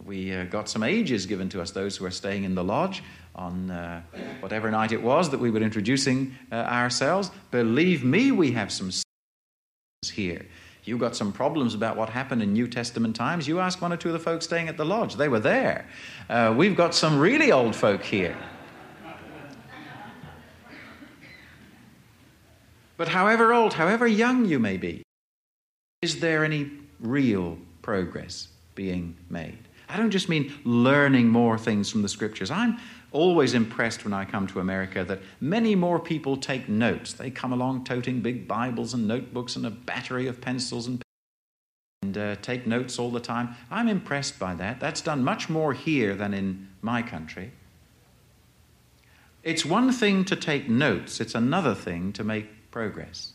We 0.05 0.33
uh, 0.33 0.45
got 0.45 0.69
some 0.69 0.83
ages 0.83 1.25
given 1.25 1.49
to 1.49 1.61
us, 1.61 1.71
those 1.71 1.97
who 1.97 2.05
are 2.05 2.11
staying 2.11 2.43
in 2.43 2.55
the 2.55 2.63
lodge 2.63 3.03
on 3.35 3.71
uh, 3.71 4.01
whatever 4.39 4.69
night 4.69 4.91
it 4.91 5.01
was 5.01 5.29
that 5.31 5.39
we 5.39 5.49
were 5.49 5.61
introducing 5.61 6.35
uh, 6.51 6.55
ourselves. 6.55 7.31
Believe 7.51 8.03
me, 8.03 8.31
we 8.31 8.51
have 8.51 8.71
some 8.71 8.91
here 10.11 10.45
you've 10.87 10.99
got 10.99 11.15
some 11.15 11.31
problems 11.31 11.75
about 11.75 11.97
what 11.97 12.09
happened 12.09 12.41
in 12.41 12.53
New 12.53 12.67
Testament 12.67 13.15
times, 13.15 13.47
you 13.47 13.59
ask 13.59 13.81
one 13.81 13.91
or 13.91 13.97
two 13.97 14.09
of 14.09 14.13
the 14.13 14.19
folks 14.19 14.45
staying 14.45 14.69
at 14.69 14.77
the 14.77 14.85
lodge. 14.85 15.15
They 15.15 15.27
were 15.27 15.39
there. 15.39 15.85
Uh, 16.29 16.53
we've 16.55 16.75
got 16.75 16.95
some 16.95 17.19
really 17.19 17.51
old 17.51 17.75
folk 17.75 18.03
here. 18.03 18.37
But 22.95 23.09
however 23.09 23.53
old, 23.53 23.73
however 23.73 24.07
young 24.07 24.45
you 24.45 24.57
may 24.57 24.77
be, 24.77 25.03
is 26.01 26.19
there 26.19 26.45
any 26.45 26.71
real 26.99 27.57
progress 27.81 28.49
being 28.75 29.15
made? 29.29 29.57
I 29.89 29.97
don't 29.97 30.11
just 30.11 30.29
mean 30.29 30.53
learning 30.63 31.29
more 31.29 31.57
things 31.57 31.89
from 31.89 32.01
the 32.01 32.09
scriptures. 32.09 32.51
I'm 32.51 32.77
always 33.11 33.53
impressed 33.53 34.03
when 34.03 34.13
I 34.13 34.25
come 34.25 34.45
to 34.47 34.59
America 34.59 35.03
that 35.05 35.21
many 35.39 35.75
more 35.75 35.99
people 35.99 36.37
take 36.37 36.67
notes. 36.67 37.13
They 37.13 37.31
come 37.31 37.53
along 37.53 37.85
toting 37.85 38.19
big 38.19 38.47
Bibles 38.47 38.93
and 38.93 39.07
notebooks 39.07 39.55
and 39.55 39.65
a 39.65 39.69
battery 39.71 40.27
of 40.27 40.41
pencils 40.41 40.87
and 40.87 41.01
and 42.03 42.15
uh, 42.15 42.35
take 42.43 42.67
notes 42.67 42.99
all 42.99 43.09
the 43.09 43.19
time. 43.19 43.55
I'm 43.71 43.87
impressed 43.87 44.37
by 44.37 44.53
that. 44.55 44.79
That's 44.79 45.01
done 45.01 45.23
much 45.23 45.49
more 45.49 45.73
here 45.73 46.15
than 46.15 46.31
in 46.33 46.67
my 46.81 47.01
country. 47.01 47.51
It's 49.43 49.65
one 49.65 49.91
thing 49.91 50.23
to 50.25 50.35
take 50.35 50.69
notes, 50.69 51.19
it's 51.19 51.33
another 51.33 51.73
thing 51.73 52.13
to 52.13 52.23
make 52.23 52.69
progress. 52.69 53.33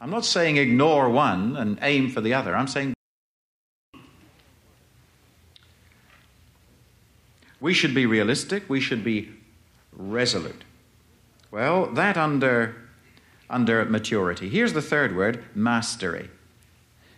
I'm 0.00 0.10
not 0.10 0.24
saying 0.24 0.56
ignore 0.56 1.10
one 1.10 1.56
and 1.56 1.78
aim 1.82 2.10
for 2.10 2.20
the 2.20 2.34
other. 2.34 2.54
I'm 2.56 2.68
saying 2.68 2.94
We 7.60 7.74
should 7.74 7.94
be 7.94 8.06
realistic, 8.06 8.68
we 8.68 8.80
should 8.80 9.02
be 9.02 9.30
resolute. 9.92 10.62
Well, 11.50 11.86
that 11.86 12.16
under, 12.16 12.76
under 13.50 13.84
maturity. 13.84 14.48
Here's 14.48 14.74
the 14.74 14.82
third 14.82 15.16
word 15.16 15.44
mastery. 15.54 16.30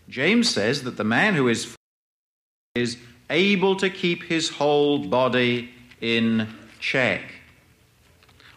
James 0.08 0.48
says 0.48 0.82
that 0.84 0.96
the 0.96 1.04
man 1.04 1.34
who 1.34 1.48
is 1.48 1.76
is 2.74 2.96
able 3.28 3.76
to 3.76 3.90
keep 3.90 4.24
his 4.24 4.48
whole 4.48 5.04
body 5.06 5.70
in 6.00 6.48
check. 6.78 7.22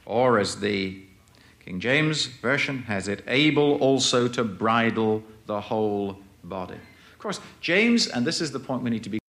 Or, 0.06 0.40
as 0.40 0.60
the 0.60 1.03
King 1.66 1.80
James 1.80 2.26
Version 2.26 2.80
has 2.84 3.08
it, 3.08 3.24
able 3.28 3.76
also 3.76 4.28
to 4.28 4.44
bridle 4.44 5.24
the 5.46 5.62
whole 5.62 6.18
body. 6.44 6.76
Of 7.14 7.20
course, 7.20 7.40
James, 7.62 8.08
and 8.08 8.28
this 8.28 8.42
is 8.42 8.52
the 8.52 8.60
point 8.60 8.84
we 8.84 8.90
need 8.90 9.04
to 9.04 9.10
be 9.10 9.20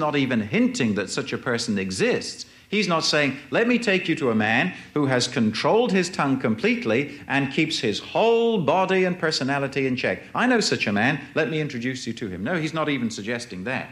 not 0.00 0.16
even 0.16 0.40
hinting 0.40 0.94
that 0.94 1.08
such 1.08 1.32
a 1.32 1.38
person 1.38 1.78
exists. 1.78 2.46
He's 2.68 2.88
not 2.88 3.04
saying, 3.04 3.36
Let 3.50 3.68
me 3.68 3.78
take 3.78 4.08
you 4.08 4.16
to 4.16 4.30
a 4.30 4.34
man 4.34 4.74
who 4.94 5.06
has 5.06 5.28
controlled 5.28 5.92
his 5.92 6.10
tongue 6.10 6.40
completely 6.40 7.20
and 7.28 7.52
keeps 7.52 7.78
his 7.78 8.00
whole 8.00 8.60
body 8.60 9.04
and 9.04 9.18
personality 9.18 9.86
in 9.86 9.94
check. 9.96 10.22
I 10.34 10.46
know 10.46 10.60
such 10.60 10.86
a 10.86 10.92
man. 10.92 11.20
Let 11.34 11.50
me 11.50 11.60
introduce 11.60 12.06
you 12.06 12.12
to 12.14 12.28
him. 12.28 12.42
No, 12.42 12.56
he's 12.56 12.74
not 12.74 12.88
even 12.88 13.10
suggesting 13.10 13.64
that. 13.64 13.88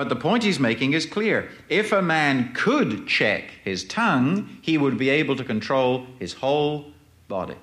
But 0.00 0.08
the 0.08 0.16
point 0.16 0.44
he's 0.44 0.58
making 0.58 0.94
is 0.94 1.04
clear. 1.04 1.50
If 1.68 1.92
a 1.92 2.00
man 2.00 2.54
could 2.54 3.06
check 3.06 3.50
his 3.62 3.84
tongue, 3.84 4.56
he 4.62 4.78
would 4.78 4.96
be 4.96 5.10
able 5.10 5.36
to 5.36 5.44
control 5.44 6.06
his 6.18 6.32
whole 6.32 6.86
body. 7.28 7.56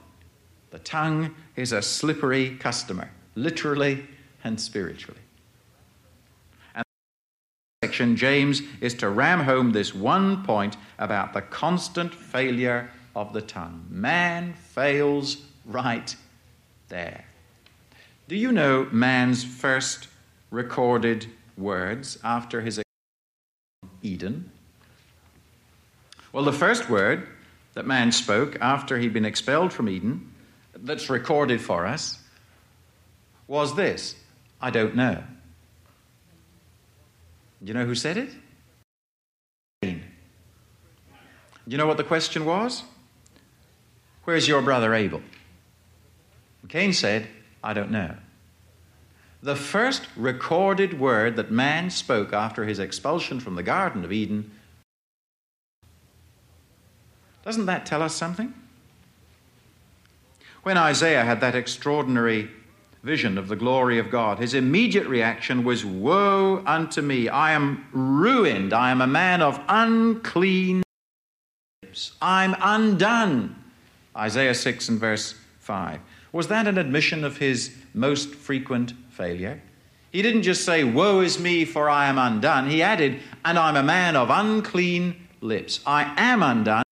The 0.69 0.77
tongue 0.77 1.33
is 1.55 1.71
a 1.71 1.81
slippery 1.81 2.55
customer, 2.57 3.09
literally 3.33 4.05
and 4.43 4.61
spiritually 4.61 5.19
And 6.75 6.83
section, 7.83 8.15
James 8.15 8.61
is 8.81 8.93
to 8.93 9.09
ram 9.09 9.39
home 9.39 9.71
this 9.71 9.95
one 9.95 10.43
point 10.43 10.77
about 10.99 11.33
the 11.33 11.41
constant 11.41 12.13
failure 12.13 12.91
of 13.15 13.33
the 13.33 13.41
tongue. 13.41 13.83
Man 13.89 14.53
fails 14.53 15.37
right 15.65 16.15
there. 16.89 17.25
Do 18.27 18.35
you 18.35 18.51
know 18.51 18.87
man's 18.91 19.43
first 19.43 20.07
recorded 20.51 21.25
words 21.57 22.17
after 22.23 22.61
his 22.61 22.81
Eden? 24.01 24.51
Well, 26.31 26.43
the 26.43 26.53
first 26.53 26.89
word 26.89 27.27
that 27.73 27.85
man 27.85 28.11
spoke 28.11 28.57
after 28.61 28.97
he'd 28.97 29.13
been 29.13 29.25
expelled 29.25 29.73
from 29.73 29.89
Eden, 29.89 30.33
that's 30.75 31.09
recorded 31.09 31.61
for 31.61 31.85
us 31.85 32.19
was 33.47 33.75
this 33.75 34.15
I 34.61 34.69
don't 34.69 34.95
know. 34.95 35.23
You 37.61 37.73
know 37.73 37.85
who 37.85 37.95
said 37.95 38.17
it? 38.17 38.29
Cain. 39.81 40.03
You 41.65 41.77
know 41.77 41.87
what 41.87 41.97
the 41.97 42.03
question 42.03 42.45
was? 42.45 42.83
Where's 44.23 44.47
your 44.47 44.61
brother 44.61 44.93
Abel? 44.93 45.21
Cain 46.67 46.93
said, 46.93 47.27
I 47.63 47.73
don't 47.73 47.91
know. 47.91 48.15
The 49.41 49.55
first 49.55 50.07
recorded 50.15 50.99
word 50.99 51.35
that 51.35 51.51
man 51.51 51.89
spoke 51.89 52.33
after 52.33 52.65
his 52.65 52.79
expulsion 52.79 53.39
from 53.39 53.55
the 53.55 53.63
Garden 53.63 54.03
of 54.03 54.11
Eden. 54.11 54.51
Doesn't 57.45 57.67
that 57.67 57.85
tell 57.85 58.01
us 58.01 58.15
something? 58.15 58.53
When 60.63 60.77
Isaiah 60.77 61.23
had 61.23 61.39
that 61.41 61.55
extraordinary 61.55 62.49
vision 63.03 63.37
of 63.37 63.47
the 63.47 63.55
glory 63.55 63.99
of 63.99 64.09
God, 64.09 64.39
his 64.39 64.53
immediate 64.53 65.07
reaction 65.07 65.63
was 65.63 65.85
Woe 65.85 66.63
unto 66.65 67.01
me! 67.01 67.29
I 67.29 67.51
am 67.51 67.85
ruined. 67.93 68.73
I 68.73 68.91
am 68.91 69.01
a 69.01 69.07
man 69.07 69.41
of 69.41 69.61
unclean 69.69 70.83
lips. 71.83 72.13
I'm 72.21 72.55
undone. 72.59 73.55
Isaiah 74.15 74.55
6 74.55 74.89
and 74.89 74.99
verse 74.99 75.35
5. 75.59 76.01
Was 76.33 76.47
that 76.47 76.67
an 76.67 76.77
admission 76.77 77.23
of 77.23 77.37
his 77.37 77.73
most 77.93 78.35
frequent 78.35 78.93
failure? 79.17 79.61
He 80.11 80.21
didn't 80.21 80.43
just 80.43 80.63
say, 80.63 80.83
Woe 80.83 81.19
is 81.19 81.39
me, 81.39 81.65
for 81.65 81.89
I 81.89 82.07
am 82.07 82.17
undone. 82.17 82.69
He 82.69 82.81
added, 82.81 83.19
And 83.43 83.59
I'm 83.59 83.75
a 83.75 83.83
man 83.83 84.15
of 84.15 84.29
unclean 84.29 85.27
lips. 85.41 85.81
I 85.85 86.13
am 86.17 86.41
undone. 86.41 86.83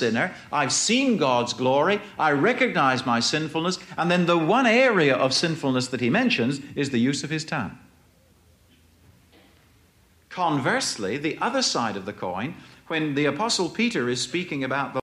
Sinner. 0.00 0.34
I've 0.52 0.72
seen 0.72 1.18
God's 1.18 1.52
glory. 1.52 2.00
I 2.18 2.32
recognize 2.32 3.06
my 3.06 3.20
sinfulness. 3.20 3.78
And 3.96 4.10
then 4.10 4.26
the 4.26 4.38
one 4.38 4.66
area 4.66 5.14
of 5.14 5.32
sinfulness 5.32 5.88
that 5.88 6.00
he 6.00 6.10
mentions 6.10 6.60
is 6.74 6.90
the 6.90 6.98
use 6.98 7.22
of 7.22 7.30
his 7.30 7.44
tongue. 7.44 7.78
Conversely, 10.30 11.16
the 11.16 11.38
other 11.40 11.62
side 11.62 11.96
of 11.96 12.06
the 12.06 12.12
coin, 12.12 12.56
when 12.88 13.14
the 13.14 13.26
Apostle 13.26 13.68
Peter 13.68 14.08
is 14.08 14.20
speaking 14.20 14.64
about 14.64 14.94
the 14.94 15.00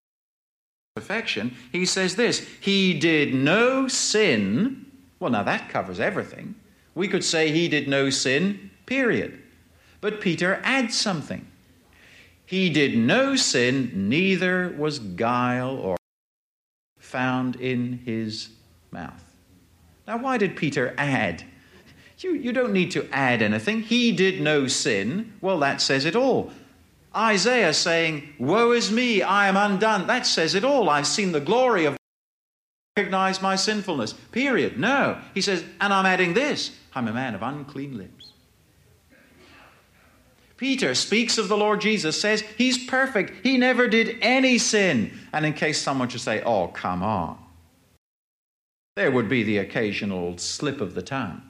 perfection, 0.93 1.55
he 1.71 1.85
says 1.85 2.17
this 2.17 2.45
He 2.59 2.99
did 2.99 3.33
no 3.33 3.87
sin. 3.87 4.90
Well, 5.21 5.31
now 5.31 5.43
that 5.43 5.69
covers 5.69 5.99
everything. 5.99 6.55
We 6.95 7.07
could 7.07 7.23
say 7.23 7.51
he 7.51 7.69
did 7.69 7.87
no 7.87 8.09
sin, 8.09 8.71
period. 8.87 9.39
But 10.01 10.19
Peter 10.19 10.59
adds 10.63 10.97
something. 10.97 11.45
He 12.43 12.71
did 12.71 12.97
no 12.97 13.35
sin, 13.35 14.09
neither 14.09 14.75
was 14.77 14.97
guile 14.97 15.77
or 15.77 15.95
found 16.97 17.55
in 17.55 17.99
his 18.03 18.49
mouth. 18.89 19.35
Now, 20.07 20.17
why 20.17 20.39
did 20.39 20.55
Peter 20.57 20.95
add? 20.97 21.43
You, 22.17 22.33
you 22.33 22.51
don't 22.51 22.73
need 22.73 22.91
to 22.91 23.07
add 23.11 23.43
anything. 23.43 23.83
He 23.83 24.11
did 24.11 24.41
no 24.41 24.67
sin. 24.67 25.33
Well, 25.39 25.59
that 25.59 25.81
says 25.81 26.05
it 26.05 26.15
all. 26.15 26.51
Isaiah 27.15 27.73
saying, 27.73 28.33
Woe 28.39 28.71
is 28.71 28.91
me, 28.91 29.21
I 29.21 29.47
am 29.47 29.55
undone. 29.55 30.07
That 30.07 30.25
says 30.25 30.55
it 30.55 30.63
all. 30.63 30.89
I've 30.89 31.07
seen 31.07 31.31
the 31.31 31.39
glory 31.39 31.85
of 31.85 32.00
recognize 32.97 33.41
my 33.41 33.55
sinfulness. 33.55 34.13
Period. 34.13 34.77
No. 34.77 35.19
He 35.33 35.41
says, 35.41 35.63
and 35.79 35.93
I'm 35.93 36.05
adding 36.05 36.33
this 36.33 36.75
I'm 36.93 37.07
a 37.07 37.13
man 37.13 37.35
of 37.35 37.41
unclean 37.41 37.97
lips. 37.97 38.33
Peter 40.57 40.93
speaks 40.93 41.39
of 41.39 41.47
the 41.47 41.57
Lord 41.57 41.81
Jesus, 41.81 42.19
says 42.19 42.41
he's 42.41 42.85
perfect. 42.85 43.43
He 43.43 43.57
never 43.57 43.87
did 43.87 44.17
any 44.21 44.59
sin. 44.59 45.17
And 45.33 45.45
in 45.45 45.53
case 45.53 45.81
someone 45.81 46.09
should 46.09 46.21
say, 46.21 46.43
Oh, 46.43 46.67
come 46.67 47.01
on, 47.01 47.39
there 48.95 49.09
would 49.09 49.27
be 49.27 49.41
the 49.41 49.57
occasional 49.57 50.37
slip 50.37 50.79
of 50.79 50.93
the 50.93 51.01
tongue. 51.01 51.41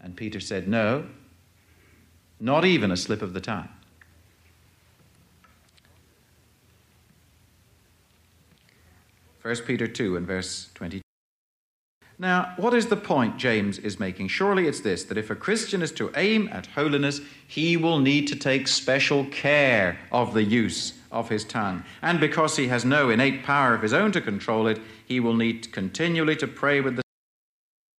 And 0.00 0.14
Peter 0.14 0.38
said, 0.38 0.68
No, 0.68 1.06
not 2.38 2.64
even 2.64 2.92
a 2.92 2.96
slip 2.96 3.20
of 3.20 3.32
the 3.32 3.40
tongue. 3.40 3.68
1 9.46 9.54
Peter 9.58 9.86
2 9.86 10.16
and 10.16 10.26
verse 10.26 10.70
22. 10.74 11.00
Now, 12.18 12.54
what 12.56 12.74
is 12.74 12.88
the 12.88 12.96
point 12.96 13.36
James 13.36 13.78
is 13.78 14.00
making? 14.00 14.26
Surely 14.26 14.66
it's 14.66 14.80
this 14.80 15.04
that 15.04 15.16
if 15.16 15.30
a 15.30 15.36
Christian 15.36 15.82
is 15.82 15.92
to 15.92 16.10
aim 16.16 16.48
at 16.50 16.66
holiness, 16.66 17.20
he 17.46 17.76
will 17.76 18.00
need 18.00 18.26
to 18.26 18.34
take 18.34 18.66
special 18.66 19.24
care 19.26 20.00
of 20.10 20.34
the 20.34 20.42
use 20.42 20.94
of 21.12 21.28
his 21.28 21.44
tongue. 21.44 21.84
And 22.02 22.18
because 22.18 22.56
he 22.56 22.66
has 22.66 22.84
no 22.84 23.08
innate 23.08 23.44
power 23.44 23.72
of 23.72 23.82
his 23.82 23.92
own 23.92 24.10
to 24.12 24.20
control 24.20 24.66
it, 24.66 24.80
he 25.04 25.20
will 25.20 25.36
need 25.36 25.72
continually 25.72 26.34
to 26.36 26.48
pray 26.48 26.80
with 26.80 26.96
the 26.96 27.02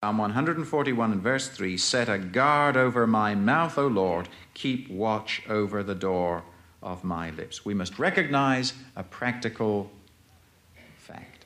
Psalm 0.03 0.17
141 0.17 1.13
and 1.13 1.21
verse 1.21 1.47
3 1.47 1.77
Set 1.77 2.09
a 2.09 2.17
guard 2.17 2.75
over 2.75 3.07
my 3.07 3.35
mouth, 3.35 3.77
O 3.77 3.87
Lord, 3.87 4.27
keep 4.53 4.89
watch 4.89 5.43
over 5.47 5.81
the 5.81 5.95
door 5.95 6.43
of 6.83 7.05
my 7.05 7.29
lips. 7.29 7.63
We 7.63 7.73
must 7.73 7.97
recognize 7.97 8.73
a 8.97 9.03
practical 9.03 9.91
fact. 11.07 11.37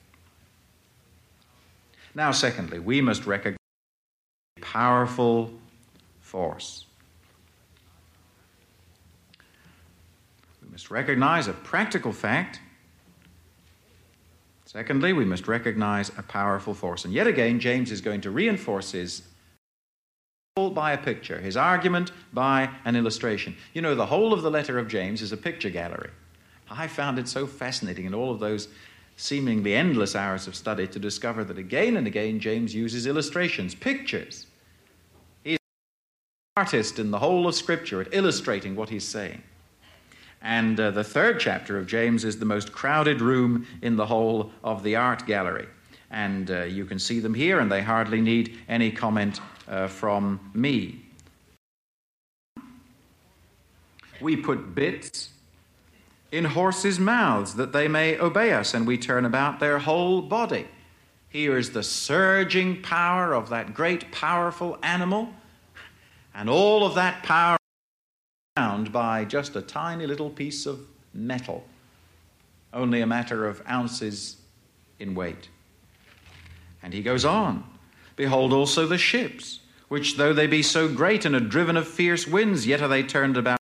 Now, 2.13 2.31
secondly, 2.31 2.79
we 2.79 3.01
must 3.01 3.25
recognize 3.25 3.57
a 4.57 4.61
powerful 4.61 5.51
force. 6.19 6.85
We 10.61 10.69
must 10.69 10.91
recognize 10.91 11.47
a 11.47 11.53
practical 11.53 12.11
fact. 12.11 12.59
Secondly, 14.65 15.13
we 15.13 15.25
must 15.25 15.47
recognize 15.47 16.09
a 16.17 16.23
powerful 16.23 16.73
force. 16.73 17.05
And 17.05 17.13
yet 17.13 17.27
again, 17.27 17.59
James 17.59 17.91
is 17.91 18.01
going 18.01 18.21
to 18.21 18.31
reinforce 18.31 18.91
his 18.91 19.23
by 20.55 20.91
a 20.91 20.97
picture, 20.97 21.39
his 21.39 21.55
argument 21.55 22.11
by 22.33 22.69
an 22.83 22.97
illustration. 22.97 23.55
You 23.73 23.81
know, 23.81 23.95
the 23.95 24.05
whole 24.05 24.33
of 24.33 24.41
the 24.41 24.51
letter 24.51 24.77
of 24.77 24.89
James 24.89 25.21
is 25.21 25.31
a 25.31 25.37
picture 25.37 25.69
gallery. 25.69 26.09
I 26.69 26.87
found 26.87 27.19
it 27.19 27.27
so 27.27 27.47
fascinating 27.47 28.05
in 28.05 28.13
all 28.13 28.31
of 28.31 28.39
those 28.39 28.67
seemingly 29.15 29.75
endless 29.75 30.15
hours 30.15 30.47
of 30.47 30.55
study 30.55 30.87
to 30.87 30.99
discover 30.99 31.43
that 31.43 31.57
again 31.57 31.97
and 31.97 32.07
again 32.07 32.39
James 32.39 32.73
uses 32.73 33.05
illustrations, 33.05 33.75
pictures. 33.75 34.47
He's 35.43 35.57
an 36.55 36.61
artist 36.61 36.99
in 36.99 37.11
the 37.11 37.19
whole 37.19 37.47
of 37.47 37.55
Scripture 37.55 38.01
at 38.01 38.13
illustrating 38.13 38.75
what 38.75 38.89
he's 38.89 39.07
saying. 39.07 39.41
And 40.41 40.79
uh, 40.79 40.91
the 40.91 41.03
third 41.03 41.39
chapter 41.39 41.77
of 41.77 41.85
James 41.85 42.25
is 42.25 42.39
the 42.39 42.45
most 42.45 42.71
crowded 42.71 43.21
room 43.21 43.67
in 43.81 43.95
the 43.95 44.07
whole 44.07 44.51
of 44.63 44.81
the 44.81 44.95
art 44.95 45.27
gallery. 45.27 45.67
And 46.09 46.49
uh, 46.49 46.63
you 46.63 46.85
can 46.85 46.97
see 46.99 47.19
them 47.19 47.33
here, 47.33 47.59
and 47.59 47.71
they 47.71 47.81
hardly 47.81 48.21
need 48.21 48.57
any 48.67 48.91
comment 48.91 49.39
uh, 49.67 49.87
from 49.87 50.39
me. 50.53 51.05
We 54.19 54.35
put 54.35 54.75
bits 54.75 55.29
in 56.31 56.45
horses' 56.45 56.99
mouths 56.99 57.55
that 57.55 57.73
they 57.73 57.87
may 57.87 58.17
obey 58.17 58.53
us, 58.53 58.73
and 58.73 58.87
we 58.87 58.97
turn 58.97 59.25
about 59.25 59.59
their 59.59 59.79
whole 59.79 60.21
body. 60.21 60.67
Here 61.27 61.57
is 61.57 61.71
the 61.71 61.83
surging 61.83 62.81
power 62.81 63.33
of 63.33 63.49
that 63.49 63.73
great, 63.73 64.11
powerful 64.11 64.77
animal, 64.81 65.29
and 66.33 66.49
all 66.49 66.85
of 66.85 66.95
that 66.95 67.23
power 67.23 67.57
bound 68.55 68.91
by 68.91 69.25
just 69.25 69.55
a 69.55 69.61
tiny 69.61 70.05
little 70.05 70.29
piece 70.29 70.65
of 70.65 70.79
metal, 71.13 71.65
only 72.73 73.01
a 73.01 73.07
matter 73.07 73.47
of 73.47 73.61
ounces 73.69 74.37
in 74.99 75.15
weight. 75.15 75.49
And 76.83 76.93
he 76.93 77.01
goes 77.01 77.25
on 77.25 77.63
Behold 78.15 78.53
also 78.53 78.85
the 78.85 78.97
ships, 78.97 79.61
which 79.87 80.17
though 80.17 80.33
they 80.33 80.47
be 80.47 80.61
so 80.61 80.87
great 80.87 81.25
and 81.25 81.35
are 81.35 81.39
driven 81.39 81.77
of 81.77 81.87
fierce 81.87 82.27
winds, 82.27 82.67
yet 82.67 82.81
are 82.81 82.87
they 82.87 83.03
turned 83.03 83.37
about 83.37 83.60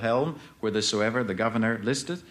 helm, 0.00 0.40
whithersoever 0.60 1.22
the 1.24 1.34
governor 1.34 1.80
listeth. 1.82 2.24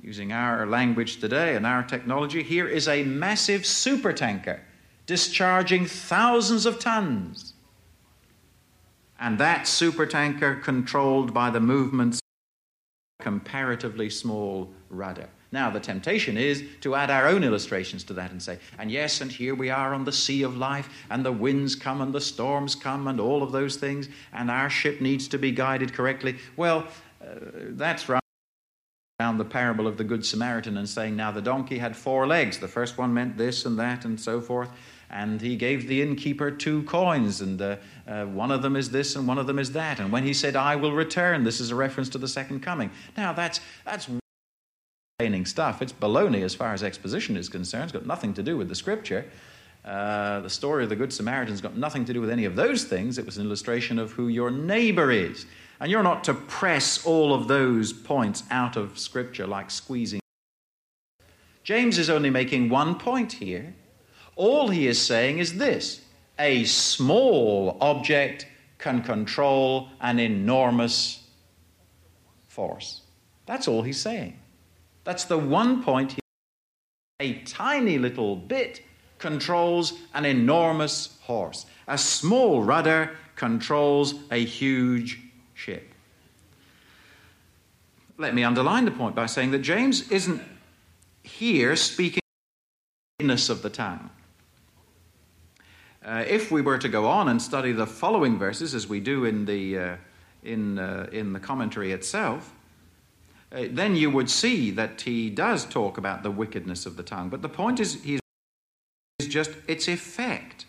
Using 0.00 0.32
our 0.32 0.66
language 0.66 1.18
today 1.18 1.56
and 1.56 1.66
our 1.66 1.82
technology, 1.82 2.42
here 2.42 2.68
is 2.68 2.88
a 2.88 3.02
massive 3.04 3.62
supertanker 3.62 4.60
discharging 5.06 5.86
thousands 5.86 6.66
of 6.66 6.78
tons. 6.78 7.54
And 9.18 9.38
that 9.38 9.64
supertanker 9.64 10.62
controlled 10.62 11.32
by 11.32 11.50
the 11.50 11.60
movements 11.60 12.18
of 12.18 13.20
a 13.20 13.24
comparatively 13.24 14.10
small 14.10 14.70
rudder. 14.90 15.28
Now, 15.52 15.70
the 15.70 15.78
temptation 15.78 16.36
is 16.36 16.64
to 16.80 16.96
add 16.96 17.10
our 17.10 17.28
own 17.28 17.44
illustrations 17.44 18.02
to 18.04 18.12
that 18.14 18.32
and 18.32 18.42
say, 18.42 18.58
and 18.76 18.90
yes, 18.90 19.20
and 19.20 19.30
here 19.30 19.54
we 19.54 19.70
are 19.70 19.94
on 19.94 20.04
the 20.04 20.10
sea 20.10 20.42
of 20.42 20.56
life, 20.56 20.88
and 21.10 21.24
the 21.24 21.30
winds 21.30 21.76
come, 21.76 22.00
and 22.00 22.12
the 22.12 22.20
storms 22.20 22.74
come, 22.74 23.06
and 23.06 23.20
all 23.20 23.40
of 23.40 23.52
those 23.52 23.76
things, 23.76 24.08
and 24.32 24.50
our 24.50 24.68
ship 24.68 25.00
needs 25.00 25.28
to 25.28 25.38
be 25.38 25.52
guided 25.52 25.94
correctly. 25.94 26.38
Well, 26.56 26.88
that's 27.70 28.08
right 28.08 28.20
around 29.20 29.38
the 29.38 29.44
parable 29.44 29.86
of 29.86 29.96
the 29.96 30.04
Good 30.04 30.26
Samaritan 30.26 30.76
and 30.76 30.88
saying, 30.88 31.16
Now 31.16 31.30
the 31.30 31.40
donkey 31.40 31.78
had 31.78 31.96
four 31.96 32.26
legs. 32.26 32.58
The 32.58 32.68
first 32.68 32.98
one 32.98 33.14
meant 33.14 33.36
this 33.36 33.64
and 33.64 33.78
that 33.78 34.04
and 34.04 34.20
so 34.20 34.40
forth. 34.40 34.70
And 35.10 35.40
he 35.40 35.54
gave 35.54 35.86
the 35.86 36.02
innkeeper 36.02 36.50
two 36.50 36.82
coins, 36.84 37.40
and 37.40 37.62
uh, 37.62 37.76
uh, 38.08 38.24
one 38.24 38.50
of 38.50 38.62
them 38.62 38.74
is 38.74 38.90
this 38.90 39.14
and 39.14 39.28
one 39.28 39.38
of 39.38 39.46
them 39.46 39.60
is 39.60 39.70
that. 39.72 40.00
And 40.00 40.10
when 40.10 40.24
he 40.24 40.34
said, 40.34 40.56
I 40.56 40.74
will 40.74 40.92
return, 40.92 41.44
this 41.44 41.60
is 41.60 41.70
a 41.70 41.74
reference 41.74 42.08
to 42.10 42.18
the 42.18 42.26
second 42.26 42.60
coming. 42.60 42.90
Now 43.16 43.32
that's, 43.32 43.60
that's 43.84 44.08
stuff. 45.44 45.80
It's 45.80 45.92
baloney 45.92 46.42
as 46.42 46.54
far 46.54 46.74
as 46.74 46.82
exposition 46.82 47.36
is 47.36 47.48
concerned. 47.48 47.84
It's 47.84 47.92
got 47.92 48.04
nothing 48.04 48.34
to 48.34 48.42
do 48.42 48.56
with 48.56 48.68
the 48.68 48.74
scripture. 48.74 49.24
Uh, 49.84 50.40
the 50.40 50.50
story 50.50 50.82
of 50.82 50.88
the 50.88 50.96
Good 50.96 51.12
Samaritan's 51.12 51.60
got 51.60 51.76
nothing 51.76 52.04
to 52.06 52.12
do 52.12 52.20
with 52.20 52.30
any 52.30 52.46
of 52.46 52.56
those 52.56 52.84
things. 52.84 53.16
It 53.16 53.24
was 53.24 53.38
an 53.38 53.46
illustration 53.46 53.98
of 53.98 54.10
who 54.10 54.28
your 54.28 54.50
neighbor 54.50 55.12
is. 55.12 55.46
And 55.80 55.90
you're 55.90 56.02
not 56.02 56.24
to 56.24 56.34
press 56.34 57.04
all 57.04 57.34
of 57.34 57.48
those 57.48 57.92
points 57.92 58.44
out 58.50 58.76
of 58.76 58.98
scripture 58.98 59.46
like 59.46 59.70
squeezing. 59.70 60.20
James 61.64 61.98
is 61.98 62.10
only 62.10 62.30
making 62.30 62.68
one 62.68 62.94
point 62.96 63.32
here. 63.32 63.74
All 64.36 64.68
he 64.68 64.86
is 64.86 65.00
saying 65.00 65.38
is 65.38 65.58
this 65.58 66.02
a 66.38 66.64
small 66.64 67.78
object 67.80 68.46
can 68.78 69.02
control 69.02 69.88
an 70.00 70.18
enormous 70.18 71.22
force. 72.48 73.02
That's 73.46 73.68
all 73.68 73.82
he's 73.82 74.00
saying. 74.00 74.38
That's 75.04 75.24
the 75.24 75.38
one 75.38 75.82
point. 75.82 76.16
A 77.20 77.34
tiny 77.44 77.98
little 77.98 78.36
bit 78.36 78.82
controls 79.18 79.94
an 80.12 80.24
enormous 80.24 81.16
horse. 81.22 81.66
A 81.86 81.96
small 81.96 82.62
rudder 82.62 83.16
controls 83.36 84.14
a 84.30 84.44
huge 84.44 85.20
ship. 85.64 85.94
Let 88.18 88.34
me 88.34 88.44
underline 88.44 88.84
the 88.84 88.90
point 88.90 89.14
by 89.14 89.26
saying 89.26 89.50
that 89.52 89.60
James 89.60 90.10
isn't 90.10 90.42
here 91.22 91.74
speaking 91.74 92.20
of 93.20 93.62
the 93.62 93.70
tongue. 93.70 94.10
Uh, 96.04 96.22
if 96.28 96.50
we 96.50 96.60
were 96.60 96.76
to 96.76 96.88
go 96.90 97.06
on 97.06 97.28
and 97.28 97.40
study 97.40 97.72
the 97.72 97.86
following 97.86 98.38
verses, 98.38 98.74
as 98.74 98.86
we 98.86 99.00
do 99.00 99.24
in 99.24 99.46
the, 99.46 99.78
uh, 99.78 99.96
in, 100.42 100.78
uh, 100.78 101.08
in 101.10 101.32
the 101.32 101.40
commentary 101.40 101.92
itself, 101.92 102.52
uh, 103.50 103.64
then 103.70 103.96
you 103.96 104.10
would 104.10 104.28
see 104.28 104.70
that 104.70 105.00
he 105.00 105.30
does 105.30 105.64
talk 105.64 105.96
about 105.96 106.22
the 106.22 106.30
wickedness 106.30 106.84
of 106.84 106.98
the 106.98 107.02
tongue. 107.02 107.30
But 107.30 107.40
the 107.40 107.48
point 107.48 107.80
is, 107.80 108.02
he's 108.02 108.20
just 109.26 109.52
its 109.66 109.88
effect. 109.88 110.66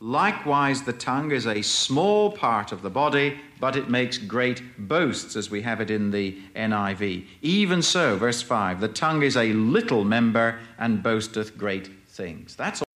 Likewise, 0.00 0.82
the 0.82 0.92
tongue 0.92 1.32
is 1.32 1.46
a 1.46 1.60
small 1.60 2.30
part 2.30 2.70
of 2.70 2.82
the 2.82 2.90
body, 2.90 3.40
but 3.58 3.74
it 3.74 3.90
makes 3.90 4.16
great 4.16 4.62
boasts, 4.78 5.34
as 5.34 5.50
we 5.50 5.62
have 5.62 5.80
it 5.80 5.90
in 5.90 6.12
the 6.12 6.38
NIV. 6.54 7.26
Even 7.42 7.82
so, 7.82 8.16
verse 8.16 8.40
5 8.40 8.80
the 8.80 8.88
tongue 8.88 9.22
is 9.22 9.36
a 9.36 9.52
little 9.54 10.04
member 10.04 10.60
and 10.78 11.02
boasteth 11.02 11.58
great 11.58 11.90
things. 12.06 12.54
That's 12.54 12.80
all 12.80 12.86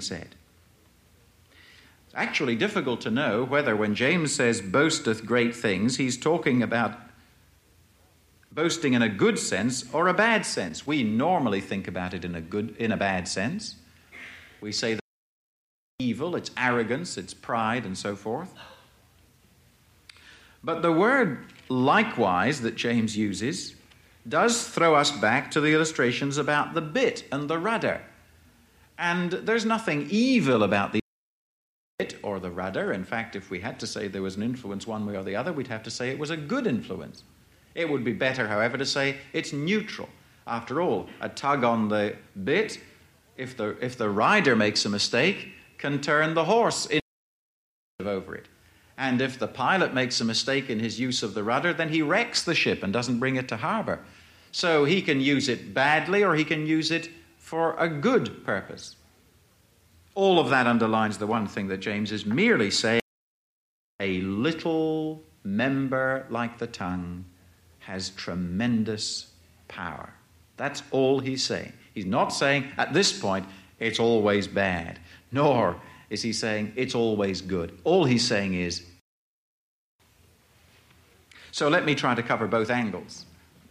said. 0.00 0.36
It's 2.06 2.14
actually 2.14 2.54
difficult 2.54 3.00
to 3.02 3.10
know 3.10 3.42
whether, 3.42 3.74
when 3.74 3.96
James 3.96 4.32
says 4.32 4.60
boasteth 4.60 5.26
great 5.26 5.54
things, 5.54 5.96
he's 5.96 6.16
talking 6.16 6.62
about 6.62 6.96
boasting 8.52 8.94
in 8.94 9.02
a 9.02 9.08
good 9.08 9.36
sense 9.36 9.84
or 9.92 10.06
a 10.06 10.14
bad 10.14 10.46
sense. 10.46 10.86
We 10.86 11.02
normally 11.02 11.60
think 11.60 11.88
about 11.88 12.14
it 12.14 12.24
in 12.24 12.36
a 12.36 12.40
good 12.40 12.76
in 12.76 12.92
a 12.92 12.96
bad 12.96 13.26
sense. 13.26 13.74
We 14.60 14.70
say 14.70 14.94
that 14.94 15.03
evil, 16.00 16.34
it's 16.34 16.50
arrogance, 16.56 17.16
it's 17.16 17.32
pride 17.32 17.86
and 17.86 17.96
so 17.96 18.16
forth. 18.16 18.52
But 20.64 20.82
the 20.82 20.90
word 20.90 21.46
likewise 21.68 22.62
that 22.62 22.74
James 22.74 23.16
uses 23.16 23.76
does 24.28 24.66
throw 24.66 24.96
us 24.96 25.12
back 25.12 25.52
to 25.52 25.60
the 25.60 25.72
illustrations 25.72 26.36
about 26.36 26.74
the 26.74 26.80
bit 26.80 27.24
and 27.30 27.48
the 27.48 27.58
rudder. 27.58 28.00
And 28.98 29.30
there's 29.30 29.64
nothing 29.64 30.08
evil 30.10 30.64
about 30.64 30.92
the 30.92 31.00
bit 32.00 32.16
or 32.24 32.40
the 32.40 32.50
rudder. 32.50 32.92
In 32.92 33.04
fact, 33.04 33.36
if 33.36 33.50
we 33.50 33.60
had 33.60 33.78
to 33.78 33.86
say 33.86 34.08
there 34.08 34.22
was 34.22 34.34
an 34.34 34.42
influence 34.42 34.88
one 34.88 35.06
way 35.06 35.16
or 35.16 35.22
the 35.22 35.36
other, 35.36 35.52
we'd 35.52 35.68
have 35.68 35.84
to 35.84 35.90
say 35.90 36.10
it 36.10 36.18
was 36.18 36.30
a 36.30 36.36
good 36.36 36.66
influence. 36.66 37.22
It 37.76 37.88
would 37.88 38.02
be 38.02 38.12
better, 38.12 38.48
however, 38.48 38.78
to 38.78 38.86
say 38.86 39.18
it's 39.32 39.52
neutral. 39.52 40.08
After 40.46 40.80
all, 40.80 41.08
a 41.20 41.28
tug 41.28 41.62
on 41.62 41.88
the 41.88 42.16
bit, 42.42 42.80
if 43.36 43.56
the, 43.56 43.76
if 43.80 43.96
the 43.96 44.08
rider 44.10 44.56
makes 44.56 44.84
a 44.84 44.88
mistake, 44.88 45.52
can 45.78 46.00
turn 46.00 46.34
the 46.34 46.44
horse 46.44 46.88
over 48.00 48.34
it. 48.34 48.46
And 48.96 49.20
if 49.20 49.38
the 49.38 49.48
pilot 49.48 49.92
makes 49.92 50.20
a 50.20 50.24
mistake 50.24 50.70
in 50.70 50.78
his 50.78 51.00
use 51.00 51.22
of 51.22 51.34
the 51.34 51.42
rudder, 51.42 51.72
then 51.72 51.88
he 51.88 52.02
wrecks 52.02 52.42
the 52.42 52.54
ship 52.54 52.82
and 52.82 52.92
doesn't 52.92 53.18
bring 53.18 53.36
it 53.36 53.48
to 53.48 53.56
harbor. 53.56 54.00
So 54.52 54.84
he 54.84 55.02
can 55.02 55.20
use 55.20 55.48
it 55.48 55.74
badly 55.74 56.22
or 56.22 56.34
he 56.34 56.44
can 56.44 56.66
use 56.66 56.90
it 56.90 57.08
for 57.38 57.74
a 57.76 57.88
good 57.88 58.44
purpose. 58.44 58.96
All 60.14 60.38
of 60.38 60.48
that 60.50 60.66
underlines 60.68 61.18
the 61.18 61.26
one 61.26 61.48
thing 61.48 61.66
that 61.68 61.78
James 61.78 62.12
is 62.12 62.24
merely 62.24 62.70
saying 62.70 63.00
a 64.00 64.20
little 64.20 65.22
member 65.42 66.26
like 66.30 66.58
the 66.58 66.68
tongue 66.68 67.24
has 67.80 68.10
tremendous 68.10 69.26
power. 69.66 70.14
That's 70.56 70.82
all 70.92 71.18
he's 71.18 71.44
saying. 71.44 71.72
He's 71.92 72.06
not 72.06 72.28
saying 72.28 72.70
at 72.78 72.92
this 72.92 73.18
point 73.18 73.46
it's 73.80 73.98
always 73.98 74.46
bad, 74.46 75.00
nor 75.34 75.76
is 76.08 76.22
he 76.22 76.32
saying 76.32 76.72
it's 76.76 76.94
always 76.94 77.42
good. 77.42 77.78
All 77.84 78.04
he's 78.04 78.26
saying 78.26 78.54
is. 78.54 78.84
So 81.52 81.68
let 81.68 81.84
me 81.84 81.94
try 81.94 82.14
to 82.14 82.22
cover 82.22 82.46
both 82.46 82.70
angles 82.70 83.26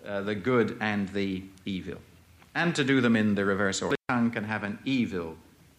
uh, 0.05 0.21
the 0.21 0.35
good 0.35 0.77
and 0.81 1.09
the 1.09 1.43
evil, 1.65 1.97
and 2.53 2.75
to 2.75 2.83
do 2.83 3.01
them 3.01 3.15
in 3.15 3.35
the 3.35 3.45
reverse 3.45 3.81
order. 3.81 3.95
The 4.07 4.13
tongue 4.13 4.31
can 4.31 4.43
have 4.43 4.63
an 4.63 4.79
evil 4.85 5.37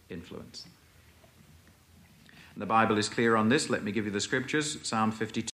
influence. 0.09 0.66
The 2.57 2.66
Bible 2.66 2.99
is 2.99 3.09
clear 3.09 3.37
on 3.37 3.49
this. 3.49 3.68
Let 3.68 3.83
me 3.83 3.92
give 3.92 4.05
you 4.05 4.11
the 4.11 4.20
scriptures 4.20 4.79
Psalm 4.83 5.12
52. 5.12 5.49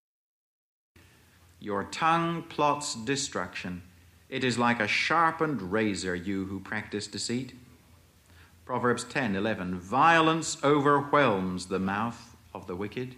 Your 1.59 1.85
tongue 1.85 2.43
plots 2.45 2.95
destruction. 2.95 3.83
It 4.29 4.45
is 4.45 4.59
like 4.59 4.81
a 4.81 4.87
sharpened 4.87 5.61
razor, 5.73 6.15
you 6.15 6.45
who 6.45 6.61
practice 6.61 7.07
deceit. 7.07 7.55
Proverbs 8.71 9.03
10 9.03 9.35
11. 9.35 9.81
Violence 9.81 10.57
overwhelms 10.63 11.67
the 11.67 11.81
mouth 11.81 12.37
of 12.55 12.69
the 12.69 12.77
wicked. 12.77 13.17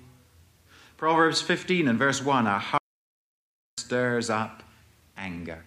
Proverbs 0.96 1.42
15 1.42 1.88
and 1.88 1.98
verse 1.98 2.22
1. 2.22 2.46
A 2.46 2.58
heart 2.58 2.82
stirs 3.76 4.30
up 4.30 4.62
anger. 5.14 5.62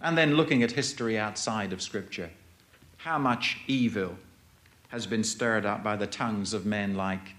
And 0.00 0.16
then 0.16 0.36
looking 0.36 0.62
at 0.62 0.72
history 0.72 1.18
outside 1.18 1.74
of 1.74 1.82
Scripture, 1.82 2.30
how 2.96 3.18
much 3.18 3.58
evil 3.66 4.16
has 4.88 5.06
been 5.06 5.22
stirred 5.22 5.66
up 5.66 5.84
by 5.84 5.96
the 5.96 6.06
tongues 6.06 6.54
of 6.54 6.64
men 6.64 6.94
like 6.94 7.34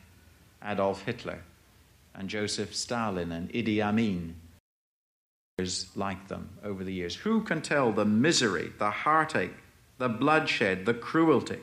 Adolf 0.64 1.02
Hitler 1.02 1.42
and 2.14 2.30
Joseph 2.30 2.76
Stalin 2.76 3.32
and 3.32 3.52
Idi 3.54 3.82
Amin, 3.82 4.36
like 5.96 6.28
them 6.28 6.52
over 6.64 6.84
the 6.84 6.94
years. 6.94 7.16
Who 7.16 7.42
can 7.42 7.64
tell 7.64 7.92
the 7.92 8.06
misery, 8.06 8.72
the 8.78 8.92
heartache, 8.92 9.63
the 10.04 10.10
bloodshed, 10.10 10.86
the 10.86 10.94
cruelty? 10.94 11.62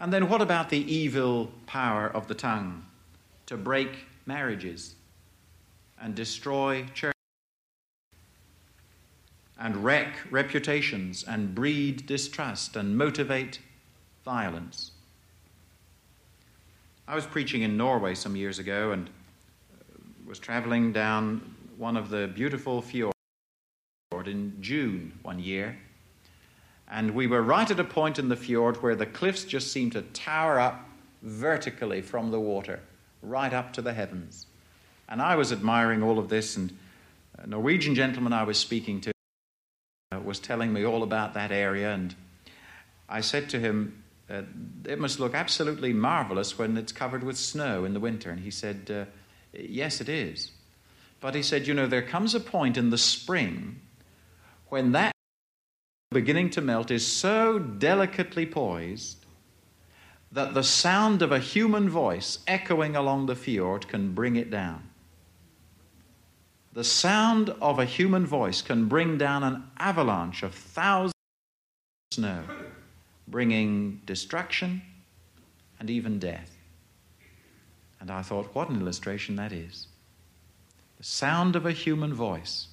And 0.00 0.10
then 0.10 0.30
what 0.30 0.40
about 0.40 0.70
the 0.70 0.90
evil 0.90 1.52
power 1.66 2.06
of 2.06 2.28
the 2.28 2.34
tongue 2.34 2.86
to 3.44 3.58
break 3.58 4.06
marriages 4.24 4.94
and 6.00 6.14
destroy 6.14 6.86
churches 6.94 7.12
and 9.60 9.84
wreck 9.84 10.16
reputations 10.30 11.24
and 11.24 11.54
breed 11.54 12.06
distrust 12.06 12.74
and 12.74 12.96
motivate 12.96 13.58
violence? 14.24 14.92
I 17.06 17.14
was 17.14 17.26
preaching 17.26 17.60
in 17.60 17.76
Norway 17.76 18.14
some 18.14 18.34
years 18.34 18.58
ago 18.58 18.92
and 18.92 19.08
uh, 19.08 19.98
was 20.26 20.38
traveling 20.38 20.90
down 20.90 21.54
one 21.76 21.98
of 21.98 22.08
the 22.08 22.28
beautiful 22.28 22.80
fjords 22.80 23.12
in 24.24 24.56
June 24.62 25.18
one 25.22 25.38
year. 25.38 25.76
And 26.88 27.14
we 27.14 27.26
were 27.26 27.42
right 27.42 27.70
at 27.70 27.80
a 27.80 27.84
point 27.84 28.18
in 28.18 28.28
the 28.28 28.36
fjord 28.36 28.82
where 28.82 28.94
the 28.94 29.06
cliffs 29.06 29.44
just 29.44 29.72
seemed 29.72 29.92
to 29.92 30.02
tower 30.02 30.60
up 30.60 30.88
vertically 31.22 32.00
from 32.00 32.30
the 32.30 32.40
water, 32.40 32.80
right 33.22 33.52
up 33.52 33.72
to 33.74 33.82
the 33.82 33.92
heavens. 33.92 34.46
And 35.08 35.20
I 35.20 35.36
was 35.36 35.52
admiring 35.52 36.02
all 36.02 36.18
of 36.18 36.28
this, 36.28 36.56
and 36.56 36.76
a 37.38 37.46
Norwegian 37.46 37.94
gentleman 37.94 38.32
I 38.32 38.44
was 38.44 38.58
speaking 38.58 39.00
to 39.02 39.12
was 40.24 40.38
telling 40.38 40.72
me 40.72 40.84
all 40.84 41.02
about 41.02 41.34
that 41.34 41.52
area. 41.52 41.92
And 41.92 42.14
I 43.08 43.20
said 43.20 43.48
to 43.50 43.60
him, 43.60 44.02
uh, 44.28 44.42
it 44.84 44.98
must 44.98 45.20
look 45.20 45.34
absolutely 45.34 45.92
marvelous 45.92 46.58
when 46.58 46.76
it's 46.76 46.92
covered 46.92 47.22
with 47.22 47.36
snow 47.36 47.84
in 47.84 47.94
the 47.94 48.00
winter. 48.00 48.30
And 48.30 48.40
he 48.40 48.50
said, 48.50 48.90
uh, 48.90 49.10
Yes, 49.52 50.00
it 50.00 50.08
is. 50.08 50.50
But 51.20 51.34
he 51.34 51.42
said, 51.42 51.66
You 51.66 51.74
know, 51.74 51.86
there 51.86 52.02
comes 52.02 52.34
a 52.34 52.40
point 52.40 52.76
in 52.76 52.90
the 52.90 52.98
spring 52.98 53.80
when 54.68 54.92
that 54.92 55.15
beginning 56.10 56.50
to 56.50 56.60
melt 56.60 56.90
is 56.90 57.06
so 57.06 57.58
delicately 57.58 58.46
poised 58.46 59.26
that 60.30 60.54
the 60.54 60.62
sound 60.62 61.22
of 61.22 61.32
a 61.32 61.38
human 61.38 61.88
voice 61.88 62.38
echoing 62.46 62.94
along 62.94 63.26
the 63.26 63.34
fjord 63.34 63.88
can 63.88 64.14
bring 64.14 64.36
it 64.36 64.50
down. 64.50 64.88
The 66.72 66.84
sound 66.84 67.50
of 67.60 67.78
a 67.78 67.84
human 67.84 68.26
voice 68.26 68.60
can 68.60 68.86
bring 68.86 69.16
down 69.16 69.42
an 69.42 69.64
avalanche 69.78 70.42
of 70.42 70.54
thousands 70.54 71.14
of 72.12 72.16
snow 72.16 72.42
bringing 73.28 74.00
destruction 74.06 74.82
and 75.80 75.90
even 75.90 76.18
death. 76.18 76.56
And 78.00 78.10
I 78.10 78.22
thought, 78.22 78.54
what 78.54 78.68
an 78.68 78.80
illustration 78.80 79.36
that 79.36 79.52
is. 79.52 79.88
The 80.98 81.04
sound 81.04 81.56
of 81.56 81.66
a 81.66 81.72
human 81.72 82.14
voice 82.14 82.68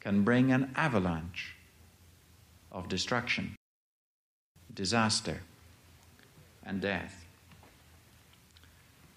can 0.00 0.24
bring 0.24 0.50
an 0.50 0.72
avalanche 0.74 1.54
of 2.72 2.88
destruction, 2.88 3.56
disaster, 4.74 5.40
and 6.64 6.80
death. 6.80 7.24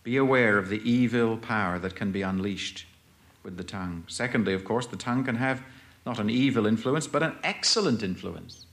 Be 0.03 0.17
aware 0.17 0.57
of 0.57 0.69
the 0.69 0.81
evil 0.89 1.37
power 1.37 1.79
that 1.79 1.95
can 1.95 2.11
be 2.11 2.21
unleashed 2.21 2.85
with 3.43 3.57
the 3.57 3.63
tongue. 3.63 4.03
Secondly, 4.07 4.53
of 4.53 4.65
course, 4.65 4.85
the 4.85 4.97
tongue 4.97 5.23
can 5.23 5.35
have 5.35 5.61
not 6.05 6.19
an 6.19 6.29
evil 6.29 6.65
influence, 6.65 7.07
but 7.07 7.23
an 7.23 7.35
excellent 7.43 8.03
influence. 8.03 8.65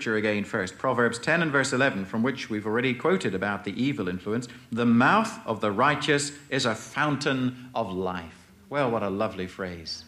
Scripture 0.00 0.16
again 0.16 0.44
first. 0.44 0.76
Proverbs 0.76 1.18
10 1.18 1.42
and 1.42 1.52
verse 1.52 1.72
11, 1.72 2.04
from 2.04 2.22
which 2.22 2.50
we've 2.50 2.66
already 2.66 2.94
quoted 2.94 3.34
about 3.34 3.64
the 3.64 3.82
evil 3.82 4.08
influence. 4.08 4.48
The 4.72 4.86
mouth 4.86 5.38
of 5.46 5.60
the 5.60 5.70
righteous 5.70 6.32
is 6.50 6.66
a 6.66 6.74
fountain 6.74 7.70
of 7.74 7.92
life. 7.92 8.50
Well, 8.68 8.90
what 8.90 9.02
a 9.02 9.08
lovely 9.08 9.46
phrase. 9.46 10.04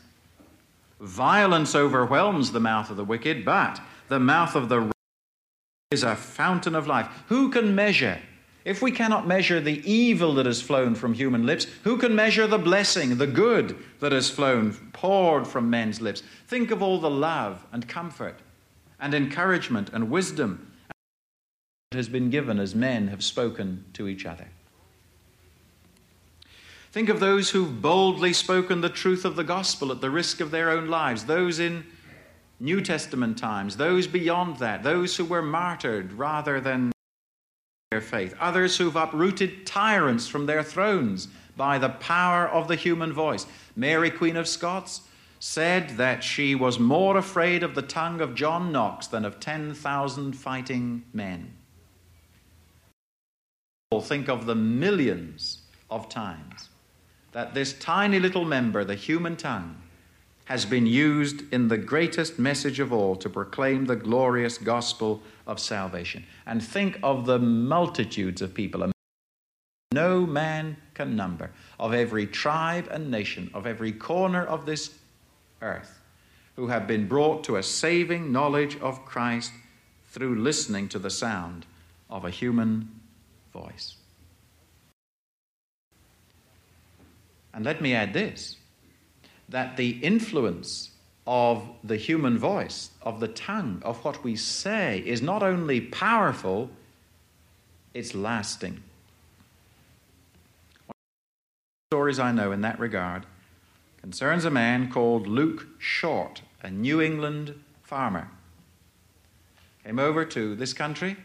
Violence 1.00 1.74
overwhelms 1.74 2.52
the 2.52 2.60
mouth 2.60 2.90
of 2.90 2.96
the 2.96 3.04
wicked, 3.04 3.44
but 3.44 3.80
the 4.08 4.20
mouth 4.20 4.54
of 4.54 4.68
the 4.68 4.90
is 5.90 6.02
a 6.02 6.16
fountain 6.16 6.74
of 6.74 6.86
life. 6.86 7.08
Who 7.28 7.50
can 7.50 7.74
measure? 7.74 8.20
If 8.64 8.82
we 8.82 8.90
cannot 8.90 9.28
measure 9.28 9.60
the 9.60 9.88
evil 9.88 10.34
that 10.34 10.46
has 10.46 10.60
flown 10.60 10.96
from 10.96 11.14
human 11.14 11.46
lips, 11.46 11.66
who 11.84 11.96
can 11.96 12.16
measure 12.16 12.48
the 12.48 12.58
blessing, 12.58 13.16
the 13.16 13.26
good 13.26 13.76
that 14.00 14.10
has 14.10 14.28
flown, 14.28 14.72
poured 14.92 15.46
from 15.46 15.70
men's 15.70 16.00
lips? 16.00 16.24
Think 16.48 16.72
of 16.72 16.82
all 16.82 16.98
the 16.98 17.10
love 17.10 17.64
and 17.70 17.86
comfort 17.86 18.40
and 18.98 19.14
encouragement 19.14 19.90
and 19.92 20.10
wisdom 20.10 20.72
that 21.92 21.96
has 21.96 22.08
been 22.08 22.30
given 22.30 22.58
as 22.58 22.74
men 22.74 23.06
have 23.08 23.22
spoken 23.22 23.84
to 23.92 24.08
each 24.08 24.26
other. 24.26 24.48
Think 26.96 27.10
of 27.10 27.20
those 27.20 27.50
who've 27.50 27.82
boldly 27.82 28.32
spoken 28.32 28.80
the 28.80 28.88
truth 28.88 29.26
of 29.26 29.36
the 29.36 29.44
gospel 29.44 29.92
at 29.92 30.00
the 30.00 30.08
risk 30.08 30.40
of 30.40 30.50
their 30.50 30.70
own 30.70 30.88
lives, 30.88 31.26
those 31.26 31.58
in 31.58 31.84
New 32.58 32.80
Testament 32.80 33.36
times, 33.36 33.76
those 33.76 34.06
beyond 34.06 34.56
that, 34.60 34.82
those 34.82 35.14
who 35.14 35.26
were 35.26 35.42
martyred 35.42 36.14
rather 36.14 36.58
than 36.58 36.92
their 37.90 38.00
faith, 38.00 38.34
others 38.40 38.78
who've 38.78 38.96
uprooted 38.96 39.66
tyrants 39.66 40.26
from 40.26 40.46
their 40.46 40.62
thrones 40.62 41.28
by 41.54 41.76
the 41.76 41.90
power 41.90 42.48
of 42.48 42.66
the 42.66 42.76
human 42.76 43.12
voice. 43.12 43.44
Mary, 43.76 44.10
Queen 44.10 44.38
of 44.38 44.48
Scots, 44.48 45.02
said 45.38 45.98
that 45.98 46.24
she 46.24 46.54
was 46.54 46.78
more 46.78 47.18
afraid 47.18 47.62
of 47.62 47.74
the 47.74 47.82
tongue 47.82 48.22
of 48.22 48.34
John 48.34 48.72
Knox 48.72 49.06
than 49.06 49.26
of 49.26 49.38
10,000 49.38 50.32
fighting 50.32 51.04
men. 51.12 51.52
Think 54.00 54.30
of 54.30 54.46
the 54.46 54.54
millions 54.54 55.58
of 55.90 56.08
times 56.08 56.70
that 57.36 57.52
this 57.52 57.74
tiny 57.74 58.18
little 58.18 58.46
member, 58.46 58.82
the 58.82 58.94
human 58.94 59.36
tongue, 59.36 59.76
has 60.46 60.64
been 60.64 60.86
used 60.86 61.42
in 61.52 61.68
the 61.68 61.76
greatest 61.76 62.38
message 62.38 62.80
of 62.80 62.94
all 62.94 63.14
to 63.14 63.28
proclaim 63.28 63.84
the 63.84 63.94
glorious 63.94 64.56
gospel 64.56 65.20
of 65.46 65.60
salvation. 65.60 66.24
And 66.46 66.64
think 66.64 66.98
of 67.02 67.26
the 67.26 67.38
multitudes 67.38 68.40
of 68.40 68.54
people, 68.54 68.90
no 69.92 70.24
man 70.24 70.78
can 70.94 71.14
number, 71.14 71.50
of 71.78 71.92
every 71.92 72.26
tribe 72.26 72.88
and 72.90 73.10
nation, 73.10 73.50
of 73.52 73.66
every 73.66 73.92
corner 73.92 74.42
of 74.42 74.64
this 74.64 74.94
earth, 75.60 76.00
who 76.54 76.68
have 76.68 76.86
been 76.86 77.06
brought 77.06 77.44
to 77.44 77.56
a 77.56 77.62
saving 77.62 78.32
knowledge 78.32 78.78
of 78.78 79.04
Christ 79.04 79.52
through 80.06 80.36
listening 80.36 80.88
to 80.88 80.98
the 80.98 81.10
sound 81.10 81.66
of 82.08 82.24
a 82.24 82.30
human 82.30 82.98
voice. 83.52 83.96
And 87.56 87.64
let 87.64 87.80
me 87.80 87.94
add 87.94 88.12
this 88.12 88.58
that 89.48 89.76
the 89.76 89.90
influence 90.02 90.90
of 91.26 91.66
the 91.82 91.96
human 91.96 92.36
voice, 92.36 92.90
of 93.02 93.20
the 93.20 93.28
tongue, 93.28 93.80
of 93.84 94.04
what 94.04 94.22
we 94.22 94.36
say, 94.36 95.02
is 95.06 95.22
not 95.22 95.42
only 95.42 95.80
powerful, 95.80 96.68
it's 97.94 98.14
lasting. 98.14 98.82
Stories 101.92 102.18
I 102.18 102.32
know 102.32 102.52
in 102.52 102.60
that 102.60 102.78
regard 102.78 103.24
concerns 104.02 104.44
a 104.44 104.50
man 104.50 104.90
called 104.90 105.26
Luke 105.26 105.66
Short, 105.78 106.42
a 106.62 106.70
New 106.70 107.00
England 107.00 107.54
farmer. 107.82 108.28
Came 109.84 110.00
over 110.00 110.24
to 110.24 110.56
this 110.56 110.72
country 110.72 111.16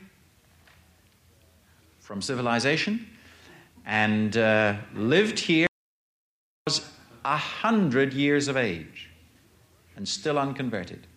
from 1.99 2.21
civilization 2.21 3.07
and 3.85 4.37
uh, 4.37 4.75
lived 4.93 5.39
here 5.39 5.67
a 7.23 7.37
hundred 7.37 8.13
years 8.13 8.47
of 8.47 8.57
age 8.57 9.09
and 9.95 10.07
still 10.07 10.39
unconverted. 10.39 11.07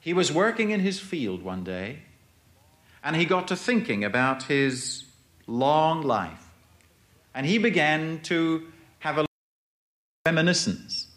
He 0.00 0.12
was 0.12 0.32
working 0.32 0.70
in 0.70 0.80
his 0.80 0.98
field 0.98 1.42
one 1.42 1.62
day 1.64 2.00
and 3.02 3.16
he 3.16 3.24
got 3.24 3.48
to 3.48 3.56
thinking 3.56 4.04
about 4.04 4.44
his 4.44 5.04
long 5.46 6.02
life. 6.02 6.50
And 7.34 7.46
he 7.46 7.58
began 7.58 8.20
to 8.22 8.66
have 9.00 9.18
a 9.18 9.26
reminiscence. 10.26 11.08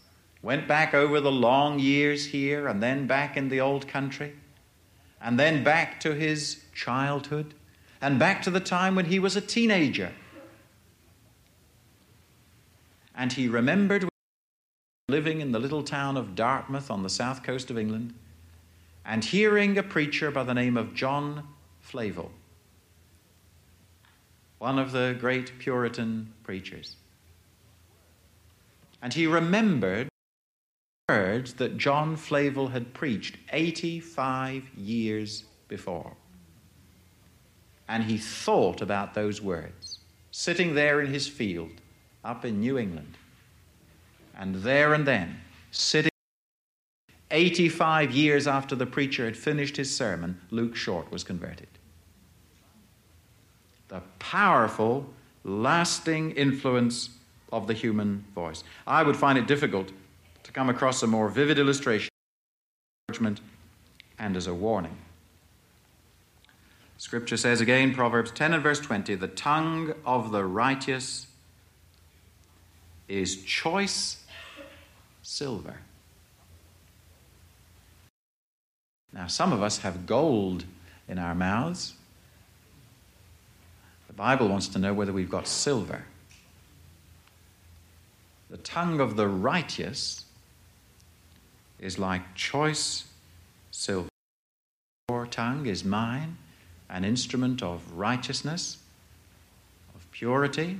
Went 0.41 0.68
back 0.68 0.93
over 0.93 1.20
the 1.20 1.32
long 1.32 1.80
years 1.80 2.26
here 2.28 2.68
and 2.68 2.84
then 2.84 3.07
back 3.07 3.38
in 3.38 3.49
the 3.49 3.61
old 3.61 3.88
country 3.88 4.34
and 5.22 5.39
then 5.39 5.64
back 5.64 5.99
to 6.01 6.14
his 6.14 6.64
childhood 6.76 7.53
and 8.01 8.20
back 8.20 8.41
to 8.41 8.51
the 8.51 8.59
time 8.59 8.95
when 8.95 9.05
he 9.05 9.20
was 9.20 9.38
a 9.38 9.41
teenager. 9.41 10.11
And 13.16 13.32
he 13.32 13.47
remembered 13.47 14.07
living 15.07 15.41
in 15.41 15.51
the 15.51 15.59
little 15.59 15.84
town 15.84 16.18
of 16.18 16.36
Dartmouth 16.36 16.89
on 16.89 17.03
the 17.03 17.09
south 17.09 17.43
coast 17.43 17.70
of 17.70 17.78
England 17.78 18.14
and 19.05 19.24
hearing 19.24 19.78
a 19.78 19.84
preacher 19.84 20.32
by 20.32 20.43
the 20.43 20.53
name 20.53 20.78
of 20.78 20.93
John 20.93 21.47
Flavel, 21.82 22.32
one 24.59 24.80
of 24.80 24.91
the 24.91 25.16
great 25.20 25.59
Puritan 25.59 26.34
preachers. 26.43 26.95
And 29.01 29.14
he 29.14 29.28
remembered 29.28 30.07
words 31.09 31.55
that 31.55 31.78
John 31.78 32.16
Flavel 32.16 32.70
had 32.70 32.93
preached 32.93 33.36
85 33.51 34.70
years 34.78 35.43
before. 35.68 36.16
And 37.89 38.05
he 38.05 38.18
thought 38.18 38.82
about 38.82 39.14
those 39.14 39.41
words, 39.41 39.99
sitting 40.32 40.74
there 40.74 41.01
in 41.01 41.14
his 41.14 41.28
field 41.28 41.82
up 42.24 42.45
in 42.45 42.59
New 42.59 42.78
England. 42.78 43.17
And 44.38 44.55
there 44.55 44.93
and 44.93 45.05
then, 45.05 45.39
sitting 45.71 46.11
85 47.32 48.11
years 48.11 48.47
after 48.47 48.76
the 48.76 48.86
preacher 48.86 49.26
had 49.26 49.36
finished 49.36 49.78
his 49.78 49.95
sermon, 49.95 50.39
Luke 50.51 50.76
Short 50.76 51.11
was 51.11 51.24
converted. 51.24 51.67
The 53.88 54.01
powerful, 54.19 55.07
lasting 55.43 56.32
influence 56.32 57.09
of 57.51 57.67
the 57.67 57.74
human 57.74 58.24
voice. 58.34 58.63
I 58.88 59.03
would 59.03 59.15
find 59.15 59.38
it 59.38 59.47
difficult 59.47 59.91
to 60.43 60.51
come 60.51 60.69
across 60.69 61.03
a 61.03 61.07
more 61.07 61.30
vivid 61.30 61.59
illustration 61.59 62.09
Judgment, 63.09 63.41
and 64.17 64.38
as 64.38 64.47
a 64.47 64.53
warning. 64.53 64.97
Scripture 66.97 67.36
says 67.36 67.59
again, 67.59 67.93
Proverbs 67.93 68.32
10 68.32 68.53
and 68.53 68.63
verse 68.63 68.80
20, 68.80 69.15
the 69.15 69.28
tongue 69.28 69.93
of 70.05 70.32
the 70.32 70.45
righteous 70.45 71.28
is 73.22 73.43
choice 73.43 74.24
silver. 75.22 75.78
Now, 79.14 79.28
some 79.28 79.53
of 79.53 79.61
us 79.61 79.80
have 79.80 80.07
gold 80.07 80.66
in 81.07 81.20
our 81.20 81.36
mouths. 81.36 81.93
The 84.07 84.14
Bible 84.14 84.47
wants 84.47 84.68
to 84.70 84.80
know 84.80 84.93
whether 84.93 85.14
we've 85.14 85.30
got 85.30 85.47
silver. 85.47 86.05
The 88.49 88.57
tongue 88.57 88.99
of 88.99 89.16
the 89.16 89.28
righteous 89.28 90.26
is 91.80 91.99
like 91.99 92.34
choice 92.34 93.05
silver. 93.72 94.09
Your 95.09 95.28
tongue 95.28 95.68
is 95.68 95.84
mine, 95.84 96.38
an 96.89 97.05
instrument 97.05 97.61
of 97.61 97.93
righteousness, 97.93 98.78
of 99.93 100.09
purity, 100.11 100.80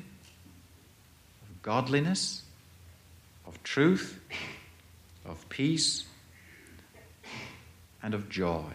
godliness, 1.64 2.43
of 3.47 3.61
truth, 3.64 4.20
of 5.26 5.47
peace, 5.47 6.05
and 8.03 8.14
of 8.14 8.30
joy. 8.30 8.66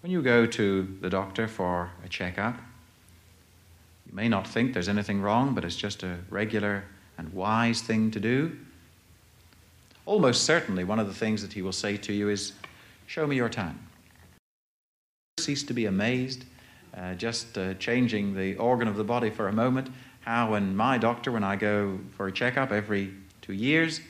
When 0.00 0.10
you 0.10 0.22
go 0.22 0.46
to 0.46 0.96
the 1.00 1.10
doctor 1.10 1.46
for 1.46 1.90
a 2.04 2.08
checkup, 2.08 2.56
you 4.06 4.14
may 4.14 4.28
not 4.28 4.48
think 4.48 4.72
there's 4.72 4.88
anything 4.88 5.20
wrong, 5.20 5.54
but 5.54 5.64
it's 5.64 5.76
just 5.76 6.02
a 6.02 6.18
regular 6.30 6.84
and 7.18 7.32
wise 7.34 7.82
thing 7.82 8.10
to 8.10 8.18
do. 8.18 8.56
Almost 10.06 10.44
certainly, 10.44 10.84
one 10.84 10.98
of 10.98 11.06
the 11.06 11.14
things 11.14 11.42
that 11.42 11.52
he 11.52 11.62
will 11.62 11.72
say 11.72 11.96
to 11.98 12.12
you 12.12 12.30
is, 12.30 12.54
Show 13.06 13.26
me 13.26 13.36
your 13.36 13.50
tongue. 13.50 13.78
Cease 15.38 15.62
to 15.64 15.74
be 15.74 15.84
amazed, 15.84 16.46
uh, 16.96 17.14
just 17.14 17.58
uh, 17.58 17.74
changing 17.74 18.34
the 18.34 18.56
organ 18.56 18.88
of 18.88 18.96
the 18.96 19.04
body 19.04 19.28
for 19.28 19.48
a 19.48 19.52
moment, 19.52 19.90
how 20.22 20.52
when 20.52 20.74
my 20.74 20.98
doctor, 20.98 21.30
when 21.30 21.44
I 21.44 21.56
go 21.56 21.98
for 22.16 22.26
a 22.26 22.32
checkup 22.32 22.72
every 22.72 23.12
two 23.40 23.52
years, 23.52 24.00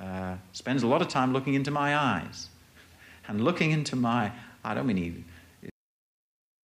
uh, 0.00 0.36
spends 0.52 0.82
a 0.82 0.86
lot 0.86 1.00
of 1.00 1.08
time 1.08 1.32
looking 1.32 1.54
into 1.54 1.70
my 1.70 1.96
eyes. 1.96 2.48
And 3.26 3.42
looking 3.42 3.70
into 3.70 3.96
my, 3.96 4.32
I 4.62 4.74
don't 4.74 4.86
mean 4.86 4.96
he 4.96 5.24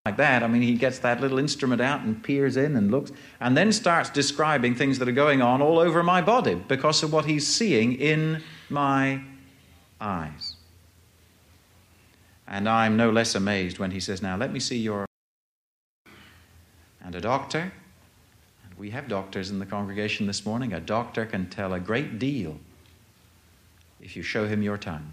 like 0.07 0.16
that. 0.16 0.43
I 0.43 0.49
mean, 0.49 0.62
he 0.62 0.74
gets 0.74 0.99
that 1.01 1.20
little 1.20 1.38
instrument 1.38 1.80
out 1.80 2.01
and 2.01 2.22
peers 2.22 2.57
in 2.57 2.74
and 2.74 2.91
looks, 2.91 3.12
and 3.38 3.57
then 3.57 3.70
starts 3.70 4.09
describing 4.09 4.74
things 4.74 4.99
that 4.99 5.09
are 5.09 5.12
going 5.12 5.43
on 5.43 5.61
all 5.61 5.78
over 5.78 6.03
my 6.03 6.22
body 6.22 6.55
because 6.55 7.03
of 7.03 7.12
what 7.12 7.26
he's 7.26 7.47
seeing 7.47 7.95
in 7.95 8.43
my 8.70 9.20
eyes. 10.01 10.57
And 12.49 12.68
I'm 12.68 12.97
no 12.97 13.11
less 13.11 13.34
amazed 13.34 13.78
when 13.78 13.91
he 13.91 14.01
says, 14.01 14.22
Now 14.22 14.36
let 14.36 14.53
me 14.53 14.59
see 14.59 14.78
your. 14.78 15.07
And 17.03 17.14
a 17.14 17.20
doctor, 17.20 17.72
we 18.80 18.88
have 18.88 19.08
doctors 19.08 19.50
in 19.50 19.58
the 19.58 19.66
congregation 19.66 20.26
this 20.26 20.46
morning, 20.46 20.72
a 20.72 20.80
doctor 20.80 21.26
can 21.26 21.46
tell 21.50 21.74
a 21.74 21.78
great 21.78 22.18
deal 22.18 22.56
if 24.00 24.16
you 24.16 24.22
show 24.22 24.46
him 24.46 24.62
your 24.62 24.78
tongue. 24.78 25.12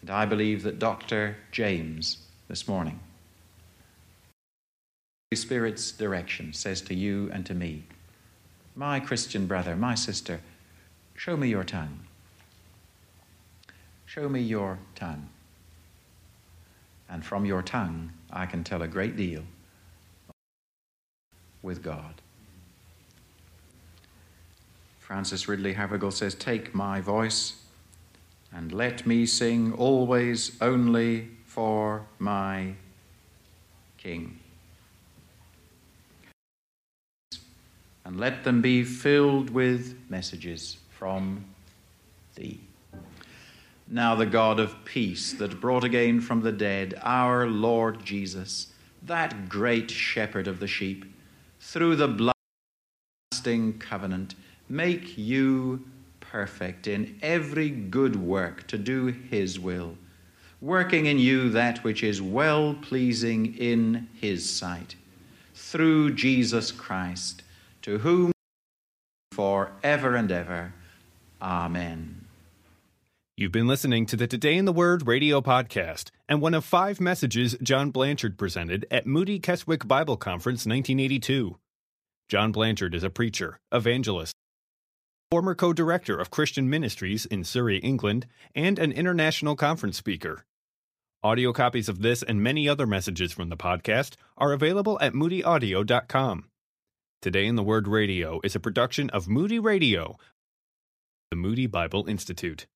And 0.00 0.10
I 0.10 0.24
believe 0.24 0.62
that 0.62 0.78
Dr. 0.78 1.36
James 1.50 2.18
this 2.46 2.68
morning 2.68 3.00
Holy 5.32 5.40
Spirit's 5.40 5.90
direction 5.90 6.52
says 6.52 6.80
to 6.82 6.94
you 6.94 7.28
and 7.32 7.44
to 7.44 7.54
me, 7.54 7.82
My 8.76 9.00
Christian 9.00 9.48
brother, 9.48 9.74
my 9.74 9.96
sister, 9.96 10.40
show 11.16 11.36
me 11.36 11.48
your 11.48 11.64
tongue. 11.64 11.98
Show 14.04 14.28
me 14.28 14.42
your 14.42 14.78
tongue. 14.94 15.28
And 17.10 17.24
from 17.24 17.44
your 17.44 17.62
tongue, 17.62 18.12
I 18.30 18.46
can 18.46 18.62
tell 18.62 18.82
a 18.82 18.88
great 18.88 19.16
deal 19.16 19.42
with 21.66 21.82
God. 21.82 22.22
Frances 24.98 25.46
Ridley 25.46 25.74
Havergal 25.74 26.12
says, 26.12 26.34
Take 26.34 26.74
my 26.74 27.02
voice 27.02 27.62
and 28.50 28.72
let 28.72 29.06
me 29.06 29.26
sing 29.26 29.74
always 29.74 30.56
only 30.62 31.28
for 31.44 32.06
my 32.18 32.74
King. 33.98 34.38
and 38.06 38.20
let 38.20 38.44
them 38.44 38.62
be 38.62 38.84
filled 38.84 39.50
with 39.50 39.98
messages 40.08 40.76
from 40.90 41.44
thee. 42.36 42.60
Now, 43.88 44.14
the 44.14 44.26
God 44.26 44.60
of 44.60 44.84
peace 44.84 45.32
that 45.32 45.60
brought 45.60 45.82
again 45.82 46.20
from 46.20 46.42
the 46.42 46.52
dead 46.52 46.94
our 47.02 47.48
Lord 47.48 48.04
Jesus, 48.04 48.68
that 49.02 49.48
great 49.48 49.90
shepherd 49.90 50.46
of 50.46 50.60
the 50.60 50.68
sheep, 50.68 51.04
through 51.66 51.96
the 51.96 52.32
lasting 53.32 53.76
covenant, 53.78 54.36
make 54.68 55.18
you 55.18 55.84
perfect 56.20 56.86
in 56.86 57.18
every 57.20 57.68
good 57.68 58.14
work 58.14 58.64
to 58.68 58.78
do 58.78 59.06
his 59.06 59.58
will, 59.58 59.96
working 60.60 61.06
in 61.06 61.18
you 61.18 61.50
that 61.50 61.82
which 61.82 62.04
is 62.04 62.22
well 62.22 62.72
pleasing 62.74 63.56
in 63.56 64.06
his 64.14 64.48
sight, 64.48 64.94
through 65.54 66.14
Jesus 66.14 66.70
Christ 66.70 67.42
to 67.82 67.98
whom 67.98 68.30
for 69.32 69.72
ever 69.82 70.14
and 70.14 70.30
ever. 70.30 70.72
Amen. 71.42 72.26
You've 73.36 73.52
been 73.52 73.66
listening 73.66 74.06
to 74.06 74.16
the 74.16 74.28
Today 74.28 74.56
in 74.56 74.66
the 74.66 74.72
Word 74.72 75.06
radio 75.06 75.40
podcast 75.40 76.10
and 76.28 76.40
one 76.40 76.54
of 76.54 76.64
five 76.64 77.00
messages 77.00 77.56
John 77.62 77.90
Blanchard 77.90 78.36
presented 78.36 78.86
at 78.90 79.06
Moody 79.06 79.38
Keswick 79.38 79.86
Bible 79.86 80.16
Conference 80.16 80.66
1982. 80.66 81.56
John 82.28 82.52
Blanchard 82.52 82.94
is 82.94 83.04
a 83.04 83.10
preacher, 83.10 83.60
evangelist, 83.70 84.34
former 85.30 85.54
co 85.54 85.72
director 85.72 86.18
of 86.18 86.30
Christian 86.30 86.68
Ministries 86.68 87.26
in 87.26 87.44
Surrey, 87.44 87.78
England, 87.78 88.26
and 88.54 88.78
an 88.78 88.92
international 88.92 89.56
conference 89.56 89.96
speaker. 89.96 90.44
Audio 91.22 91.52
copies 91.52 91.88
of 91.88 92.02
this 92.02 92.22
and 92.22 92.42
many 92.42 92.68
other 92.68 92.86
messages 92.86 93.32
from 93.32 93.48
the 93.48 93.56
podcast 93.56 94.14
are 94.36 94.52
available 94.52 94.98
at 95.00 95.12
moodyaudio.com. 95.12 96.48
Today 97.22 97.46
in 97.46 97.56
the 97.56 97.62
Word 97.62 97.88
Radio 97.88 98.40
is 98.44 98.54
a 98.54 98.60
production 98.60 99.10
of 99.10 99.28
Moody 99.28 99.58
Radio, 99.58 100.16
the 101.30 101.36
Moody 101.36 101.66
Bible 101.66 102.06
Institute. 102.08 102.66